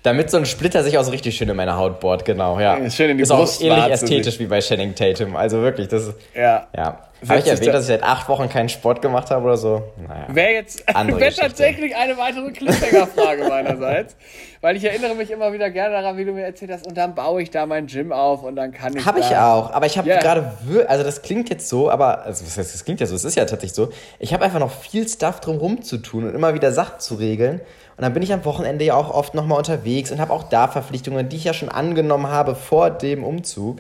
Damit 0.07 0.31
so 0.31 0.37
ein 0.37 0.47
Splitter 0.47 0.85
sich 0.85 0.97
auch 0.99 1.03
so 1.03 1.11
richtig 1.11 1.37
schön 1.37 1.49
in 1.49 1.57
meine 1.57 1.77
Haut 1.77 1.99
bohrt, 1.99 2.25
genau, 2.25 2.61
ja. 2.61 2.77
Schön 2.91 3.11
in 3.11 3.17
die 3.17 3.25
ist 3.25 3.31
Brust 3.31 3.61
auch 3.61 3.67
ähnlich 3.67 3.91
ästhetisch 3.91 4.39
wie 4.39 4.47
bei 4.47 4.61
Channing 4.61 4.95
Tatum. 4.95 5.35
Also 5.35 5.63
wirklich, 5.63 5.89
das 5.89 6.07
ist. 6.07 6.15
Ja. 6.33 6.69
ja. 6.77 7.01
Habe 7.29 7.41
ich 7.41 7.47
erwähnt, 7.49 7.75
dass 7.75 7.83
ich 7.83 7.89
seit 7.89 8.05
acht 8.05 8.29
Wochen 8.29 8.49
keinen 8.49 8.69
Sport 8.69 9.03
gemacht 9.03 9.33
habe 9.33 9.45
oder 9.45 9.57
so? 9.57 9.83
Naja. 10.07 10.27
Wäre 10.29 10.53
jetzt 10.53 10.87
wär 10.95 11.33
tatsächlich 11.33 11.97
eine 11.97 12.17
weitere 12.17 12.53
Cliffhanger-Frage 12.53 13.49
meinerseits. 13.49 14.15
Weil 14.61 14.77
ich 14.77 14.85
erinnere 14.85 15.17
mich 15.17 15.33
immer 15.33 15.53
wieder 15.53 15.71
gerne 15.71 15.97
daran, 15.97 16.17
wie 16.17 16.25
du 16.25 16.33
mir 16.33 16.45
erzählt 16.45 16.71
hast, 16.71 16.87
und 16.87 16.97
dann 16.97 17.17
baue 17.17 17.43
ich 17.43 17.51
da 17.51 17.67
mein 17.67 17.89
Gym 17.89 18.13
auf 18.13 18.45
und 18.45 18.55
dann 18.55 18.71
kann 18.73 18.97
ich. 18.97 19.05
Habe 19.05 19.19
ich 19.19 19.37
auch, 19.37 19.73
aber 19.73 19.87
ich 19.87 19.99
habe 19.99 20.09
yeah. 20.09 20.21
gerade, 20.21 20.53
also 20.87 21.03
das 21.03 21.23
klingt 21.23 21.51
jetzt 21.51 21.69
so, 21.69 21.91
aber, 21.91 22.23
also 22.23 22.45
das 22.45 22.85
klingt 22.85 23.01
ja 23.01 23.07
so, 23.07 23.17
es 23.17 23.25
ist 23.25 23.37
ja 23.37 23.45
tatsächlich 23.45 23.75
so. 23.75 23.89
Ich 24.21 24.33
habe 24.33 24.45
einfach 24.45 24.61
noch 24.61 24.71
viel 24.71 25.09
Stuff 25.09 25.41
drumherum 25.41 25.83
zu 25.83 25.99
tun 25.99 26.29
und 26.29 26.35
immer 26.35 26.55
wieder 26.55 26.71
Sachen 26.71 27.01
zu 27.01 27.17
regeln. 27.17 27.61
Und 27.97 28.03
dann 28.03 28.13
bin 28.13 28.23
ich 28.23 28.33
am 28.33 28.45
Wochenende 28.45 28.85
ja 28.85 28.95
auch 28.95 29.11
oft 29.11 29.35
nochmal 29.35 29.59
unterwegs 29.59 30.11
und 30.13 30.21
habe 30.21 30.33
auch 30.33 30.45
da 30.45 30.69
Verpflichtungen, 30.69 31.29
die 31.29 31.37
ich 31.37 31.45
ja 31.45 31.55
schon 31.55 31.71
angenommen 31.71 32.27
habe 32.27 32.55
vor 32.55 32.91
dem 32.91 33.25
Umzug. 33.25 33.79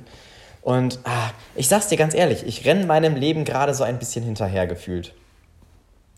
Und 0.62 0.98
ah, 1.04 1.30
ich 1.54 1.68
sag's 1.68 1.88
dir 1.88 1.98
ganz 1.98 2.14
ehrlich, 2.14 2.46
ich 2.46 2.64
renne 2.64 2.86
meinem 2.86 3.14
Leben 3.14 3.44
gerade 3.44 3.74
so 3.74 3.84
ein 3.84 3.98
bisschen 3.98 4.24
hinterher 4.24 4.66
gefühlt. 4.66 5.14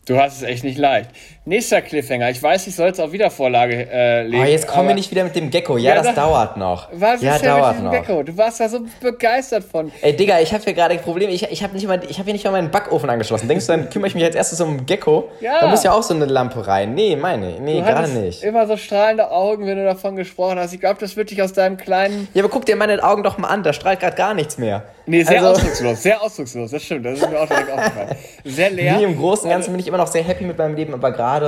Du 0.05 0.17
hast 0.17 0.37
es 0.37 0.41
echt 0.43 0.63
nicht 0.63 0.77
leicht. 0.77 1.11
Nächster 1.49 1.81
Cliffhanger. 1.81 2.29
Ich 2.29 2.43
weiß, 2.43 2.67
ich 2.67 2.75
soll 2.75 2.89
es 2.89 2.99
auf 2.99 3.11
Wiedervorlage 3.11 3.87
äh, 3.91 4.21
legen. 4.21 4.43
Oh, 4.43 4.45
jetzt 4.45 4.67
kommen 4.67 4.87
wir 4.87 4.93
nicht 4.93 5.09
wieder 5.09 5.23
mit 5.23 5.35
dem 5.35 5.49
Gecko. 5.49 5.77
Ja, 5.77 5.89
ja 5.89 5.95
das, 5.95 6.05
das 6.05 6.15
dauert 6.15 6.57
noch. 6.57 6.89
Was 6.91 7.23
ja, 7.23 7.33
ist 7.33 7.41
denn 7.41 7.49
dauert 7.49 7.81
mit 7.81 7.85
dem 7.85 7.91
Gecko? 7.91 8.21
Du 8.21 8.37
warst 8.37 8.59
da 8.59 8.69
so 8.69 8.81
begeistert 9.01 9.63
von. 9.63 9.91
Ey, 10.03 10.15
Digga, 10.15 10.39
ich 10.41 10.53
habe 10.53 10.63
hier 10.63 10.73
gerade 10.73 10.93
ein 10.93 11.01
Problem. 11.01 11.31
Ich, 11.31 11.41
ich 11.51 11.63
habe 11.63 11.75
hab 11.75 12.03
hier 12.05 12.33
nicht 12.33 12.45
mal 12.45 12.51
meinen 12.51 12.69
Backofen 12.69 13.09
angeschlossen. 13.09 13.47
Denkst 13.47 13.65
du, 13.65 13.71
dann 13.71 13.89
kümmere 13.89 14.09
ich 14.09 14.13
mich 14.13 14.23
als 14.25 14.35
erstes 14.35 14.61
um 14.61 14.85
Gecko? 14.85 15.31
Ja. 15.41 15.61
Da 15.61 15.69
muss 15.69 15.83
ja 15.83 15.91
auch 15.91 16.03
so 16.03 16.13
eine 16.13 16.25
Lampe 16.25 16.67
rein. 16.67 16.93
Nee, 16.93 17.15
meine. 17.15 17.59
Nee, 17.59 17.81
gerade 17.81 18.09
nicht. 18.09 18.43
immer 18.43 18.67
so 18.67 18.77
strahlende 18.77 19.31
Augen, 19.31 19.65
wenn 19.65 19.77
du 19.79 19.85
davon 19.85 20.17
gesprochen 20.17 20.59
hast. 20.59 20.71
Ich 20.75 20.79
glaube, 20.79 20.99
das 20.99 21.17
wird 21.17 21.31
dich 21.31 21.41
aus 21.41 21.53
deinem 21.53 21.77
kleinen... 21.77 22.27
Ja, 22.35 22.43
aber 22.43 22.51
guck 22.51 22.67
dir 22.67 22.75
meine 22.75 23.03
Augen 23.03 23.23
doch 23.23 23.39
mal 23.39 23.47
an. 23.47 23.63
Da 23.63 23.73
strahlt 23.73 24.01
gerade 24.01 24.15
gar 24.15 24.35
nichts 24.35 24.59
mehr. 24.59 24.83
Nee, 25.09 25.23
sehr 25.23 25.39
also, 25.39 25.53
ausdruckslos. 25.53 26.03
Sehr 26.03 26.21
ausdruckslos. 26.21 26.69
Das 26.69 26.83
stimmt. 26.83 27.03
Das 27.03 27.17
ist 27.17 27.27
mir 27.27 27.39
auch 27.39 27.47
direkt 27.47 27.71
aufgefallen. 27.75 28.15
Sehr 28.45 28.69
leer. 28.69 28.97
Nee, 28.97 29.05
im 29.05 29.17
Großen 29.17 29.45
und 29.45 29.49
Ganzen 29.49 29.71
bin 29.71 29.79
ich 29.79 29.87
immer 29.87 29.97
noch 29.97 30.05
sehr 30.05 30.21
happy 30.23 30.43
mit 30.43 30.55
meinem 30.55 30.75
Leben, 30.75 30.93
aber 30.93 31.11
gerade, 31.11 31.38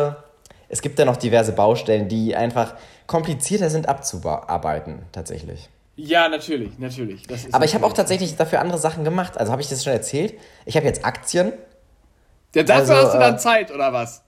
es 0.69 0.81
gibt 0.81 0.97
ja 0.99 1.05
noch 1.05 1.17
diverse 1.17 1.51
Baustellen, 1.51 2.07
die 2.07 2.35
einfach 2.35 2.75
komplizierter 3.07 3.69
sind 3.69 3.89
abzuarbeiten, 3.89 5.03
tatsächlich. 5.11 5.69
Ja, 5.97 6.29
natürlich, 6.29 6.79
natürlich. 6.79 7.23
aber 7.51 7.65
ich 7.65 7.75
habe 7.75 7.85
auch 7.85 7.93
tatsächlich 7.93 8.35
dafür 8.37 8.61
andere 8.61 8.77
Sachen 8.77 9.03
gemacht. 9.03 9.37
Also 9.37 9.51
habe 9.51 9.61
ich 9.61 9.67
das 9.67 9.83
schon 9.83 9.93
erzählt? 9.93 10.33
Ich 10.65 10.77
habe 10.77 10.85
jetzt 10.85 11.05
Aktien. 11.05 11.53
Ja, 12.55 12.63
dafür 12.63 12.95
also, 12.95 13.07
hast 13.07 13.13
du 13.13 13.19
dann 13.19 13.35
äh, 13.35 13.37
Zeit, 13.37 13.71
oder 13.71 13.93
was? 13.93 14.23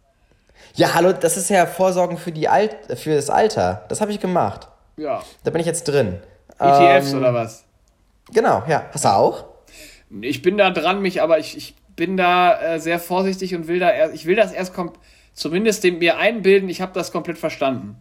Ja, 0.76 0.94
hallo, 0.94 1.14
das 1.14 1.38
ist 1.38 1.50
ja 1.50 1.66
Vorsorgen 1.66 2.18
für, 2.18 2.32
die 2.32 2.48
Alt 2.48 2.76
für 2.96 3.16
das 3.16 3.30
Alter. 3.30 3.86
Das 3.90 4.02
habe 4.02 4.12
ich 4.12 4.20
gemacht. 4.20 4.68
Ja. 4.98 5.24
Da 5.44 5.52
bin 5.52 5.62
ich 5.62 5.68
jetzt 5.68 5.86
drin. 5.86 6.20
ETFs 6.60 7.12
ähm, 7.12 7.20
oder 7.20 7.34
was? 7.34 7.64
Genau, 8.32 8.64
ja. 8.68 8.86
Hast 8.92 9.06
du 9.06 9.10
auch? 9.10 9.46
Ich 10.22 10.42
bin 10.42 10.58
da 10.58 10.70
dran, 10.70 11.02
mich, 11.02 11.22
aber 11.22 11.40
ich, 11.40 11.58
ich 11.58 11.76
bin 11.96 12.18
da 12.18 12.60
äh, 12.60 12.80
sehr 12.80 13.00
vorsichtig 13.00 13.56
und 13.56 13.68
will 13.68 13.80
da 13.80 13.92
erst, 13.92 14.14
ich 14.14 14.26
will 14.26 14.36
das 14.36 14.52
erst 14.52 14.74
kom 14.74 14.94
zumindest 15.34 15.84
dem 15.84 16.00
mir 16.00 16.18
einbilden, 16.18 16.70
ich 16.70 16.82
habe 16.82 16.94
das 16.94 17.12
komplett 17.12 17.38
verstanden. 17.38 17.98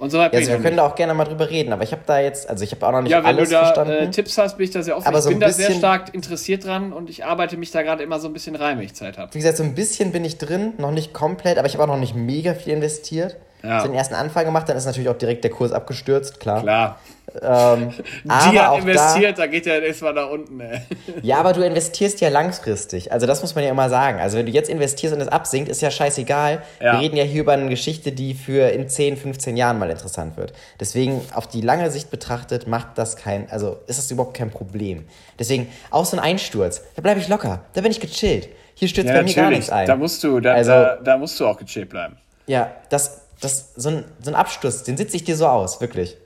Und 0.00 0.08
so 0.08 0.18
weit 0.18 0.32
ja, 0.32 0.38
also 0.38 0.52
wir 0.52 0.60
können 0.60 0.78
da 0.78 0.86
auch 0.86 0.94
gerne 0.94 1.12
mal 1.12 1.26
drüber 1.26 1.50
reden, 1.50 1.74
aber 1.74 1.82
ich 1.82 1.92
habe 1.92 2.00
da 2.06 2.18
jetzt, 2.20 2.48
also 2.48 2.64
ich 2.64 2.72
habe 2.72 2.86
auch 2.86 2.92
noch 2.92 3.02
nicht 3.02 3.12
ja, 3.12 3.18
wenn 3.18 3.26
alles 3.36 3.50
du 3.50 3.54
da, 3.54 3.64
verstanden. 3.64 3.92
Äh, 3.92 4.10
Tipps 4.10 4.38
hast, 4.38 4.56
bin 4.56 4.64
ich 4.64 4.70
da 4.70 4.82
sehr 4.82 4.96
offen. 4.96 5.06
Aber 5.06 5.18
ich 5.18 5.24
so 5.24 5.28
bin 5.28 5.40
da 5.40 5.50
sehr 5.50 5.72
stark 5.72 6.14
interessiert 6.14 6.64
dran 6.64 6.94
und 6.94 7.10
ich 7.10 7.26
arbeite 7.26 7.58
mich 7.58 7.70
da 7.70 7.82
gerade 7.82 8.02
immer 8.02 8.18
so 8.18 8.28
ein 8.28 8.32
bisschen 8.32 8.56
rein, 8.56 8.78
wenn 8.78 8.86
ich 8.86 8.94
Zeit 8.94 9.18
habe. 9.18 9.34
Wie 9.34 9.38
gesagt, 9.38 9.58
so 9.58 9.62
ein 9.62 9.74
bisschen 9.74 10.10
bin 10.10 10.24
ich 10.24 10.38
drin, 10.38 10.72
noch 10.78 10.90
nicht 10.90 11.12
komplett, 11.12 11.58
aber 11.58 11.66
ich 11.66 11.74
habe 11.74 11.84
auch 11.84 11.88
noch 11.88 12.00
nicht 12.00 12.14
mega 12.14 12.54
viel 12.54 12.72
investiert. 12.72 13.36
Ja. 13.62 13.82
den 13.82 13.92
ersten 13.92 14.14
Anfang 14.14 14.46
gemacht, 14.46 14.70
dann 14.70 14.78
ist 14.78 14.86
natürlich 14.86 15.10
auch 15.10 15.18
direkt 15.18 15.44
der 15.44 15.50
Kurs 15.50 15.70
abgestürzt, 15.70 16.40
klar. 16.40 16.62
Klar. 16.62 16.98
Ähm, 17.42 17.92
Die 18.24 18.60
hat 18.60 18.78
investiert, 18.78 19.38
da, 19.38 19.42
da 19.42 19.46
geht 19.46 19.66
ja 19.66 19.78
erstmal 19.78 20.12
nach 20.14 20.30
unten. 20.30 20.60
Ey. 20.60 20.80
Ja, 21.22 21.38
aber 21.38 21.52
du 21.52 21.64
investierst 21.64 22.20
ja 22.20 22.28
langfristig. 22.28 23.12
Also 23.12 23.26
das 23.26 23.42
muss 23.42 23.54
man 23.54 23.64
ja 23.64 23.70
immer 23.70 23.88
sagen. 23.88 24.20
Also 24.20 24.38
wenn 24.38 24.46
du 24.46 24.52
jetzt 24.52 24.70
investierst 24.70 25.14
und 25.14 25.20
es 25.20 25.28
absinkt, 25.28 25.68
ist 25.68 25.82
ja 25.82 25.90
scheißegal. 25.90 26.62
Ja. 26.80 26.94
Wir 26.94 27.00
reden 27.00 27.16
ja 27.16 27.24
hier 27.24 27.42
über 27.42 27.52
eine 27.52 27.68
Geschichte, 27.68 28.12
die 28.12 28.34
für 28.34 28.70
in 28.70 28.88
10, 28.88 29.16
15 29.16 29.56
Jahren 29.56 29.78
mal 29.78 29.90
interessant 29.90 30.36
wird. 30.36 30.52
Deswegen 30.78 31.20
auf 31.34 31.46
die 31.46 31.60
lange 31.60 31.90
Sicht 31.90 32.10
betrachtet 32.10 32.66
macht 32.66 32.96
das 32.96 33.16
kein, 33.16 33.50
also 33.50 33.78
ist 33.86 33.98
das 33.98 34.10
überhaupt 34.10 34.36
kein 34.36 34.50
Problem. 34.50 35.04
Deswegen 35.38 35.68
auch 35.90 36.04
so 36.04 36.16
ein 36.16 36.22
Einsturz, 36.22 36.82
da 36.96 37.02
bleibe 37.02 37.20
ich 37.20 37.28
locker, 37.28 37.64
da 37.74 37.80
bin 37.80 37.90
ich 37.90 38.00
gechillt. 38.00 38.48
Hier 38.74 38.88
stürzt 38.88 39.08
ja, 39.08 39.16
bei 39.16 39.22
mir 39.22 39.34
gar 39.34 39.50
nichts 39.50 39.68
ein. 39.70 39.86
Da 39.86 39.96
musst 39.96 40.24
du, 40.24 40.40
da, 40.40 40.54
also, 40.54 40.70
da, 40.70 40.96
da 40.96 41.18
musst 41.18 41.38
du 41.38 41.46
auch 41.46 41.58
gechillt 41.58 41.90
bleiben. 41.90 42.16
Ja, 42.46 42.70
das, 42.88 43.22
das, 43.40 43.74
so, 43.76 43.90
ein, 43.90 44.04
so 44.22 44.30
ein 44.30 44.34
Absturz, 44.34 44.82
den 44.84 44.96
sitze 44.96 45.16
ich 45.16 45.24
dir 45.24 45.36
so 45.36 45.46
aus, 45.46 45.80
wirklich. 45.80 46.16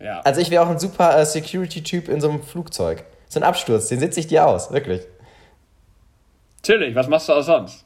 Ja. 0.00 0.20
Also 0.20 0.40
ich 0.40 0.50
wäre 0.50 0.64
auch 0.64 0.68
ein 0.68 0.78
super 0.78 1.18
äh, 1.18 1.24
Security-Typ 1.24 2.08
in 2.08 2.20
so 2.20 2.28
einem 2.28 2.42
Flugzeug. 2.42 3.04
So 3.28 3.40
ein 3.40 3.42
Absturz, 3.42 3.88
den 3.88 4.00
sitze 4.00 4.20
ich 4.20 4.26
dir 4.26 4.46
aus, 4.46 4.70
wirklich. 4.72 5.02
Natürlich, 6.56 6.94
was 6.94 7.08
machst 7.08 7.28
du 7.28 7.32
auch 7.32 7.42
sonst? 7.42 7.84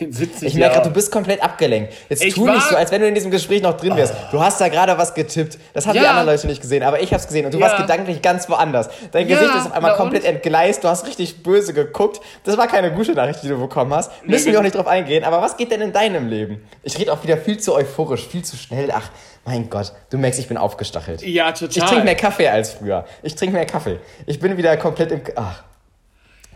Den 0.00 0.12
sitze 0.12 0.46
ich 0.46 0.54
Ich 0.54 0.58
merke 0.58 0.76
gerade, 0.76 0.88
du 0.88 0.94
bist 0.94 1.12
komplett 1.12 1.42
abgelenkt. 1.42 1.92
Jetzt 2.08 2.24
ich 2.24 2.34
tu 2.34 2.46
nicht 2.46 2.62
so, 2.62 2.76
als 2.76 2.90
wenn 2.90 3.02
du 3.02 3.08
in 3.08 3.14
diesem 3.14 3.30
Gespräch 3.30 3.60
noch 3.60 3.76
drin 3.76 3.94
wärst. 3.96 4.14
Du 4.32 4.40
hast 4.40 4.60
da 4.60 4.68
gerade 4.68 4.96
was 4.96 5.14
getippt. 5.14 5.58
Das 5.74 5.86
haben 5.86 5.96
ja. 5.96 6.02
die 6.02 6.08
anderen 6.08 6.28
Leute 6.28 6.46
nicht 6.46 6.62
gesehen, 6.62 6.82
aber 6.82 7.00
ich 7.00 7.12
habe 7.12 7.20
es 7.20 7.26
gesehen 7.26 7.44
und 7.44 7.52
du 7.52 7.58
ja. 7.58 7.66
warst 7.66 7.76
gedanklich 7.76 8.22
ganz 8.22 8.48
woanders. 8.48 8.88
Dein 9.12 9.28
ja, 9.28 9.36
Gesicht 9.36 9.54
ist 9.56 9.66
auf 9.66 9.72
einmal 9.72 9.96
komplett 9.96 10.22
und? 10.22 10.30
entgleist. 10.30 10.82
Du 10.82 10.88
hast 10.88 11.06
richtig 11.06 11.42
böse 11.42 11.74
geguckt. 11.74 12.20
Das 12.44 12.56
war 12.56 12.68
keine 12.68 12.92
gute 12.92 13.12
Nachricht, 13.12 13.42
die 13.42 13.48
du 13.48 13.58
bekommen 13.58 13.92
hast. 13.92 14.10
Müssen 14.26 14.50
wir 14.50 14.58
auch 14.58 14.62
nicht 14.62 14.74
drauf 14.74 14.86
eingehen. 14.86 15.24
Aber 15.24 15.42
was 15.42 15.56
geht 15.56 15.70
denn 15.70 15.82
in 15.82 15.92
deinem 15.92 16.28
Leben? 16.28 16.64
Ich 16.82 16.98
rede 16.98 17.12
auch 17.12 17.22
wieder 17.22 17.36
viel 17.36 17.58
zu 17.58 17.74
euphorisch, 17.74 18.26
viel 18.26 18.42
zu 18.42 18.56
schnell. 18.56 18.90
Ach, 18.94 19.10
mein 19.44 19.70
Gott, 19.70 19.92
du 20.10 20.18
merkst, 20.18 20.38
ich 20.38 20.48
bin 20.48 20.56
aufgestachelt. 20.56 21.22
Ja, 21.22 21.52
total. 21.52 21.68
Ich 21.70 21.84
trinke 21.84 22.04
mehr 22.04 22.14
Kaffee 22.14 22.48
als 22.48 22.74
früher. 22.74 23.06
Ich 23.22 23.34
trinke 23.34 23.54
mehr 23.54 23.66
Kaffee. 23.66 23.98
Ich 24.26 24.38
bin 24.38 24.56
wieder 24.56 24.76
komplett 24.76 25.12
im. 25.12 25.22
Ach. 25.36 25.62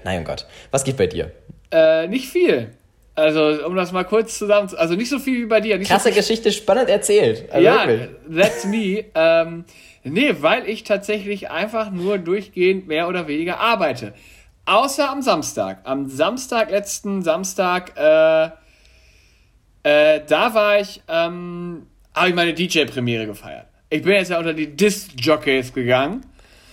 Nein, 0.05 0.21
oh 0.23 0.25
Gott. 0.25 0.47
Was 0.71 0.85
geht 0.85 0.97
bei 0.97 1.07
dir? 1.07 1.33
Äh, 1.71 2.07
nicht 2.09 2.29
viel. 2.29 2.71
Also, 3.17 3.65
um 3.65 3.77
das 3.77 3.93
mal 3.93 4.05
kurz 4.05 4.39
zusammen 4.39 4.69
zu, 4.69 4.77
also 4.77 4.95
nicht 4.95 5.09
so 5.09 5.19
viel 5.19 5.43
wie 5.43 5.47
bei 5.47 5.61
dir. 5.61 5.81
Krasse 5.81 6.11
so 6.11 6.15
Geschichte, 6.15 6.51
spannend 6.53 6.89
erzählt. 6.89 7.51
Also 7.51 7.65
ja, 7.65 7.87
wirklich. 7.87 8.11
that's 8.37 8.65
me. 8.65 9.05
ähm, 9.15 9.65
nee, 10.03 10.35
weil 10.41 10.69
ich 10.69 10.83
tatsächlich 10.83 11.51
einfach 11.51 11.91
nur 11.91 12.19
durchgehend 12.19 12.89
mehr 12.89 13.09
oder 13.09 13.29
weniger 13.29 13.61
arbeite. 13.61 14.15
Außer 14.67 15.11
am 15.11 15.23
Samstag. 15.23 15.81
Am 15.85 16.09
Samstag, 16.09 16.71
letzten 16.71 17.23
Samstag, 17.23 17.93
äh, 17.97 18.51
äh, 19.85 20.21
da 20.27 20.55
war 20.55 20.81
ich, 20.81 21.03
ähm, 21.07 21.87
habe 22.15 22.29
ich 22.29 22.35
meine 22.35 22.55
DJ-Premiere 22.55 23.27
gefeiert. 23.27 23.67
Ich 23.91 24.03
bin 24.03 24.13
jetzt 24.13 24.31
ja 24.31 24.39
unter 24.39 24.55
die 24.55 24.75
Disc-Jockeys 24.75 25.73
gegangen. 25.73 26.25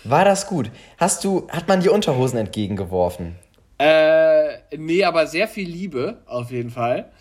War 0.04 0.26
das 0.26 0.48
gut? 0.48 0.72
Hast 0.98 1.24
du, 1.24 1.48
hat 1.50 1.68
man 1.68 1.82
die 1.82 1.90
Unterhosen 1.90 2.40
entgegengeworfen? 2.40 3.36
Äh, 3.78 4.58
nee, 4.78 5.04
aber 5.04 5.28
sehr 5.28 5.48
viel 5.48 5.68
Liebe, 5.68 6.18
auf 6.26 6.52
jeden 6.52 6.70
Fall. 6.70 7.12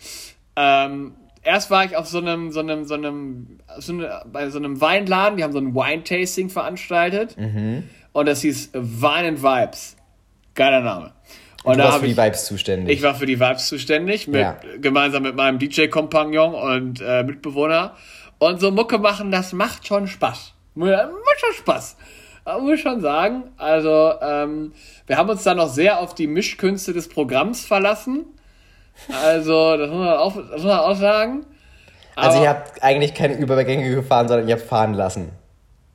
Ähm, 0.55 1.13
erst 1.43 1.71
war 1.71 1.85
ich 1.85 1.95
auf 1.95 2.07
so 2.07 2.19
einem, 2.19 2.51
so 2.51 2.59
einem, 2.59 2.85
so 2.85 2.93
einem, 2.93 3.59
so 3.77 3.93
eine, 3.93 4.23
bei 4.31 4.49
so 4.49 4.57
einem 4.57 4.79
Weinladen, 4.81 5.37
die 5.37 5.43
haben 5.43 5.53
so 5.53 5.59
ein 5.59 5.73
Wine-Tasting 5.75 6.49
veranstaltet. 6.49 7.37
Mhm. 7.37 7.89
Und 8.11 8.27
das 8.27 8.41
hieß 8.41 8.71
Wine 8.73 9.27
and 9.29 9.43
Vibes. 9.43 9.95
Geiler 10.53 10.81
Name. 10.81 11.13
Und, 11.63 11.77
du 11.77 11.83
warst 11.83 11.99
für 11.99 12.07
die 12.07 12.17
Vibes 12.17 12.45
zuständig. 12.45 12.97
Ich 12.97 13.03
war 13.03 13.13
für 13.13 13.25
die 13.25 13.39
Vibes 13.39 13.67
zuständig, 13.67 14.27
mit, 14.27 14.41
ja. 14.41 14.57
gemeinsam 14.79 15.23
mit 15.23 15.35
meinem 15.35 15.59
DJ-Kompagnon 15.59 16.53
und 16.55 17.01
äh, 17.01 17.23
Mitbewohner. 17.23 17.95
Und 18.39 18.59
so 18.59 18.71
Mucke 18.71 18.97
machen, 18.97 19.31
das 19.31 19.53
macht 19.53 19.85
schon 19.85 20.07
Spaß. 20.07 20.53
Macht 20.73 21.39
schon 21.39 21.53
Spaß 21.53 21.97
muss 22.59 22.73
ich 22.73 22.81
schon 22.81 23.01
sagen. 23.01 23.43
Also, 23.57 24.13
ähm, 24.21 24.73
wir 25.07 25.17
haben 25.17 25.29
uns 25.29 25.43
da 25.43 25.53
noch 25.53 25.69
sehr 25.69 25.99
auf 25.99 26.15
die 26.15 26.27
Mischkünste 26.27 26.93
des 26.93 27.07
Programms 27.07 27.65
verlassen. 27.65 28.25
Also, 29.23 29.77
das 29.77 29.89
muss 29.89 29.99
man 29.99 30.17
auch, 30.17 30.35
das 30.35 30.51
muss 30.51 30.63
man 30.63 30.79
auch 30.79 30.95
sagen. 30.95 31.45
Also, 32.15 32.41
ihr 32.41 32.49
habt 32.49 32.83
eigentlich 32.83 33.13
keine 33.13 33.35
Übergänge 33.35 33.93
gefahren, 33.95 34.27
sondern 34.27 34.47
ihr 34.47 34.55
habt 34.55 34.65
fahren 34.65 34.93
lassen. 34.93 35.31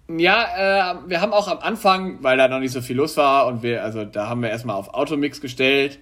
Ja, 0.09 0.95
äh, 0.95 1.09
wir 1.09 1.21
haben 1.21 1.33
auch 1.33 1.49
am 1.49 1.59
Anfang, 1.59 2.23
weil 2.23 2.37
da 2.37 2.47
noch 2.49 2.61
nicht 2.61 2.73
so 2.73 2.81
viel 2.81 2.97
los 2.97 3.17
war 3.17 3.47
und 3.47 3.63
wir, 3.63 3.83
also 3.83 4.05
da 4.05 4.29
haben 4.29 4.43
wir 4.43 4.51
erstmal 4.51 4.77
auf 4.77 4.95
Automix 4.95 5.41
gestellt, 5.41 5.99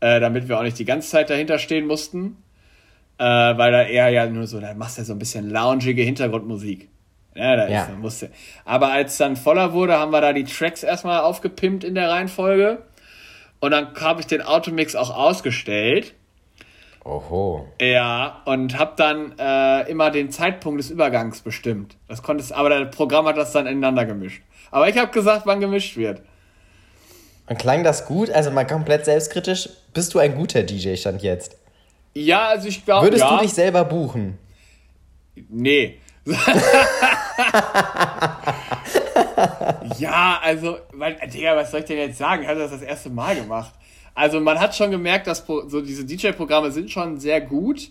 äh, 0.00 0.20
damit 0.20 0.48
wir 0.48 0.58
auch 0.58 0.62
nicht 0.62 0.78
die 0.78 0.84
ganze 0.84 1.10
Zeit 1.10 1.30
dahinter 1.30 1.58
stehen 1.58 1.86
mussten. 1.86 2.36
Äh, 3.18 3.24
weil 3.24 3.70
da 3.70 3.82
eher 3.82 4.08
ja 4.08 4.26
nur 4.26 4.46
so, 4.46 4.60
da 4.60 4.74
machst 4.74 4.96
du 4.96 5.02
ja 5.02 5.04
so 5.04 5.12
ein 5.12 5.18
bisschen 5.18 5.48
loungige 5.50 6.02
Hintergrundmusik. 6.02 6.88
Ja, 7.34 7.56
da 7.56 7.68
ja. 7.68 7.84
ist, 7.84 7.98
musste. 7.98 8.30
Aber 8.64 8.92
als 8.92 9.16
dann 9.16 9.36
voller 9.36 9.72
wurde, 9.72 9.98
haben 9.98 10.12
wir 10.12 10.20
da 10.20 10.32
die 10.32 10.44
Tracks 10.44 10.82
erstmal 10.82 11.20
aufgepimpt 11.20 11.84
in 11.84 11.94
der 11.94 12.10
Reihenfolge. 12.10 12.82
Und 13.60 13.70
dann 13.70 13.94
habe 14.00 14.20
ich 14.20 14.26
den 14.26 14.42
Automix 14.42 14.94
auch 14.94 15.16
ausgestellt. 15.16 16.14
Oho. 17.04 17.68
Ja, 17.80 18.42
und 18.46 18.78
habe 18.78 18.94
dann 18.96 19.38
äh, 19.38 19.90
immer 19.90 20.10
den 20.10 20.30
Zeitpunkt 20.30 20.80
des 20.80 20.90
Übergangs 20.90 21.42
bestimmt. 21.42 21.96
Das 22.08 22.22
konntest, 22.22 22.52
aber 22.52 22.70
das 22.70 22.96
Programm 22.96 23.26
hat 23.26 23.36
das 23.36 23.52
dann 23.52 23.66
ineinander 23.66 24.06
gemischt. 24.06 24.42
Aber 24.70 24.88
ich 24.88 24.96
habe 24.96 25.12
gesagt, 25.12 25.42
wann 25.44 25.60
gemischt 25.60 25.96
wird. 25.96 26.22
Und 27.46 27.58
klang 27.58 27.84
das 27.84 28.06
gut? 28.06 28.30
Also 28.30 28.50
mal 28.50 28.66
komplett 28.66 29.04
selbstkritisch. 29.04 29.68
Bist 29.92 30.14
du 30.14 30.18
ein 30.18 30.34
guter 30.34 30.62
DJ 30.62 30.96
stand 30.96 31.22
jetzt? 31.22 31.58
Ja, 32.14 32.48
also 32.48 32.68
ich 32.68 32.84
glaube. 32.84 33.06
Würdest 33.06 33.22
ja. 33.22 33.36
du 33.36 33.42
dich 33.42 33.52
selber 33.52 33.84
buchen? 33.84 34.38
Nee. 35.50 35.98
ja, 39.98 40.40
also, 40.42 40.78
weil, 40.92 41.16
Digga, 41.32 41.56
was 41.56 41.70
soll 41.70 41.80
ich 41.80 41.86
denn 41.86 41.98
jetzt 41.98 42.18
sagen? 42.18 42.42
Ich 42.42 42.48
habe 42.48 42.60
das 42.60 42.70
das 42.70 42.82
erste 42.82 43.10
Mal 43.10 43.36
gemacht. 43.36 43.72
Also, 44.14 44.40
man 44.40 44.60
hat 44.60 44.74
schon 44.74 44.90
gemerkt, 44.90 45.26
dass 45.26 45.44
so 45.46 45.80
diese 45.80 46.04
DJ-Programme 46.04 46.70
sind 46.70 46.90
schon 46.90 47.18
sehr 47.18 47.40
gut. 47.40 47.90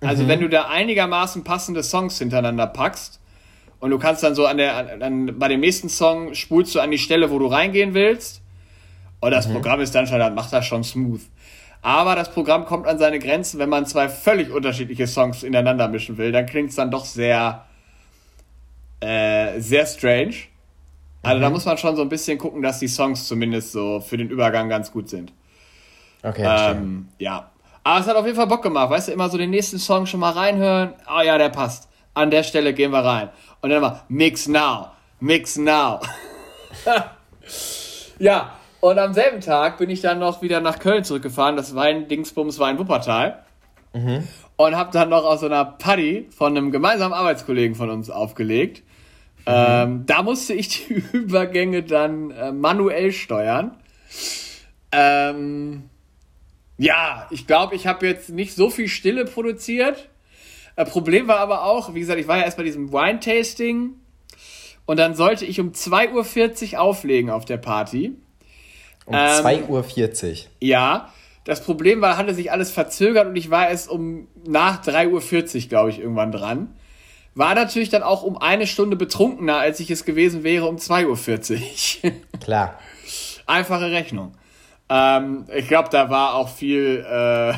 Also, 0.00 0.24
mhm. 0.24 0.28
wenn 0.28 0.40
du 0.40 0.48
da 0.48 0.68
einigermaßen 0.68 1.44
passende 1.44 1.82
Songs 1.82 2.18
hintereinander 2.18 2.66
packst 2.66 3.20
und 3.80 3.90
du 3.90 3.98
kannst 3.98 4.22
dann 4.22 4.34
so 4.34 4.46
an 4.46 4.58
der, 4.58 5.02
an, 5.02 5.38
bei 5.38 5.48
dem 5.48 5.60
nächsten 5.60 5.88
Song 5.88 6.34
spulst 6.34 6.74
du 6.74 6.80
an 6.80 6.90
die 6.90 6.98
Stelle, 6.98 7.30
wo 7.30 7.38
du 7.38 7.46
reingehen 7.46 7.94
willst. 7.94 8.42
Und 9.20 9.30
das 9.30 9.48
mhm. 9.48 9.54
Programm 9.54 9.80
ist 9.80 9.94
dann 9.94 10.06
schon, 10.06 10.18
dann 10.18 10.34
macht 10.34 10.52
das 10.52 10.66
schon 10.66 10.84
smooth. 10.84 11.20
Aber 11.82 12.14
das 12.14 12.30
Programm 12.30 12.64
kommt 12.64 12.86
an 12.86 12.98
seine 12.98 13.18
Grenzen, 13.18 13.58
wenn 13.58 13.68
man 13.68 13.86
zwei 13.86 14.08
völlig 14.08 14.50
unterschiedliche 14.50 15.08
Songs 15.08 15.42
ineinander 15.42 15.88
mischen 15.88 16.16
will. 16.16 16.30
Dann 16.30 16.46
klingt 16.46 16.70
es 16.70 16.76
dann 16.76 16.92
doch 16.92 17.04
sehr, 17.04 17.66
äh, 19.00 19.60
sehr 19.60 19.84
strange. 19.86 20.34
Also 21.22 21.38
mhm. 21.38 21.42
da 21.42 21.50
muss 21.50 21.64
man 21.64 21.76
schon 21.76 21.96
so 21.96 22.02
ein 22.02 22.08
bisschen 22.08 22.38
gucken, 22.38 22.62
dass 22.62 22.78
die 22.78 22.88
Songs 22.88 23.26
zumindest 23.26 23.72
so 23.72 24.00
für 24.00 24.16
den 24.16 24.28
Übergang 24.28 24.68
ganz 24.68 24.92
gut 24.92 25.08
sind. 25.08 25.32
Okay. 26.22 26.44
Ähm, 26.46 27.08
ja. 27.18 27.50
Aber 27.84 28.00
es 28.00 28.06
hat 28.06 28.16
auf 28.16 28.24
jeden 28.24 28.36
Fall 28.36 28.46
Bock 28.46 28.62
gemacht. 28.62 28.90
Weißt 28.90 29.08
du, 29.08 29.12
immer 29.12 29.28
so 29.28 29.38
den 29.38 29.50
nächsten 29.50 29.78
Song 29.78 30.06
schon 30.06 30.20
mal 30.20 30.30
reinhören. 30.30 30.94
Oh 31.08 31.20
ja, 31.20 31.36
der 31.36 31.48
passt. 31.48 31.88
An 32.14 32.30
der 32.30 32.42
Stelle 32.42 32.74
gehen 32.74 32.92
wir 32.92 33.04
rein. 33.04 33.30
Und 33.60 33.70
dann 33.70 33.78
immer 33.78 34.02
Mix 34.08 34.46
Now. 34.46 34.88
Mix 35.20 35.56
Now. 35.56 36.00
ja. 38.18 38.52
Und 38.80 38.98
am 38.98 39.14
selben 39.14 39.40
Tag 39.40 39.78
bin 39.78 39.90
ich 39.90 40.00
dann 40.00 40.18
noch 40.18 40.42
wieder 40.42 40.60
nach 40.60 40.78
Köln 40.78 41.04
zurückgefahren. 41.04 41.56
Das 41.56 41.74
Wein-Dingsbums 41.74 42.58
war 42.58 42.70
in 42.70 42.78
Wuppertal. 42.78 43.44
Mhm. 43.92 44.26
Und 44.56 44.76
hab 44.76 44.92
dann 44.92 45.08
noch 45.08 45.24
aus 45.24 45.40
so 45.40 45.46
einer 45.46 45.64
Paddy 45.64 46.28
von 46.30 46.56
einem 46.56 46.70
gemeinsamen 46.70 47.14
Arbeitskollegen 47.14 47.74
von 47.74 47.90
uns 47.90 48.10
aufgelegt. 48.10 48.82
Ähm, 49.46 50.04
da 50.06 50.22
musste 50.22 50.54
ich 50.54 50.68
die 50.86 50.94
Übergänge 51.12 51.82
dann 51.82 52.30
äh, 52.30 52.52
manuell 52.52 53.12
steuern. 53.12 53.76
Ähm, 54.92 55.88
ja, 56.78 57.26
ich 57.30 57.46
glaube, 57.46 57.74
ich 57.74 57.86
habe 57.86 58.06
jetzt 58.06 58.30
nicht 58.30 58.54
so 58.54 58.70
viel 58.70 58.88
Stille 58.88 59.24
produziert. 59.24 60.08
Äh, 60.76 60.84
Problem 60.84 61.28
war 61.28 61.38
aber 61.38 61.64
auch, 61.64 61.94
wie 61.94 62.00
gesagt, 62.00 62.18
ich 62.18 62.28
war 62.28 62.38
ja 62.38 62.44
erst 62.44 62.56
bei 62.56 62.62
diesem 62.62 62.92
Wine-Tasting 62.92 63.94
und 64.86 64.96
dann 64.96 65.14
sollte 65.14 65.44
ich 65.44 65.60
um 65.60 65.72
2.40 65.72 66.72
Uhr 66.74 66.80
auflegen 66.80 67.30
auf 67.30 67.44
der 67.44 67.58
Party. 67.58 68.16
Um 69.04 69.14
ähm, 69.14 69.20
2.40 69.20 69.68
Uhr? 69.68 70.36
Ja. 70.60 71.12
Das 71.44 71.64
Problem 71.64 72.00
war, 72.00 72.16
hatte 72.16 72.34
sich 72.34 72.52
alles 72.52 72.70
verzögert 72.70 73.26
und 73.26 73.34
ich 73.34 73.50
war 73.50 73.68
erst 73.68 73.90
um 73.90 74.28
nach 74.46 74.80
3.40 74.84 75.62
Uhr, 75.62 75.68
glaube 75.68 75.90
ich, 75.90 75.98
irgendwann 75.98 76.30
dran. 76.30 76.76
War 77.34 77.54
natürlich 77.54 77.88
dann 77.88 78.04
auch 78.04 78.22
um 78.22 78.36
eine 78.36 78.66
Stunde 78.66 78.94
betrunkener, 78.94 79.56
als 79.56 79.80
ich 79.80 79.90
es 79.90 80.04
gewesen 80.04 80.44
wäre 80.44 80.66
um 80.66 80.76
2.40 80.76 82.04
Uhr. 82.04 82.12
Klar. 82.40 82.78
Einfache 83.46 83.90
Rechnung. 83.90 84.34
Ähm, 84.94 85.46
ich 85.54 85.68
glaube, 85.68 85.88
da 85.90 86.10
war 86.10 86.34
auch 86.34 86.50
viel, 86.50 87.02
äh, 87.08 87.54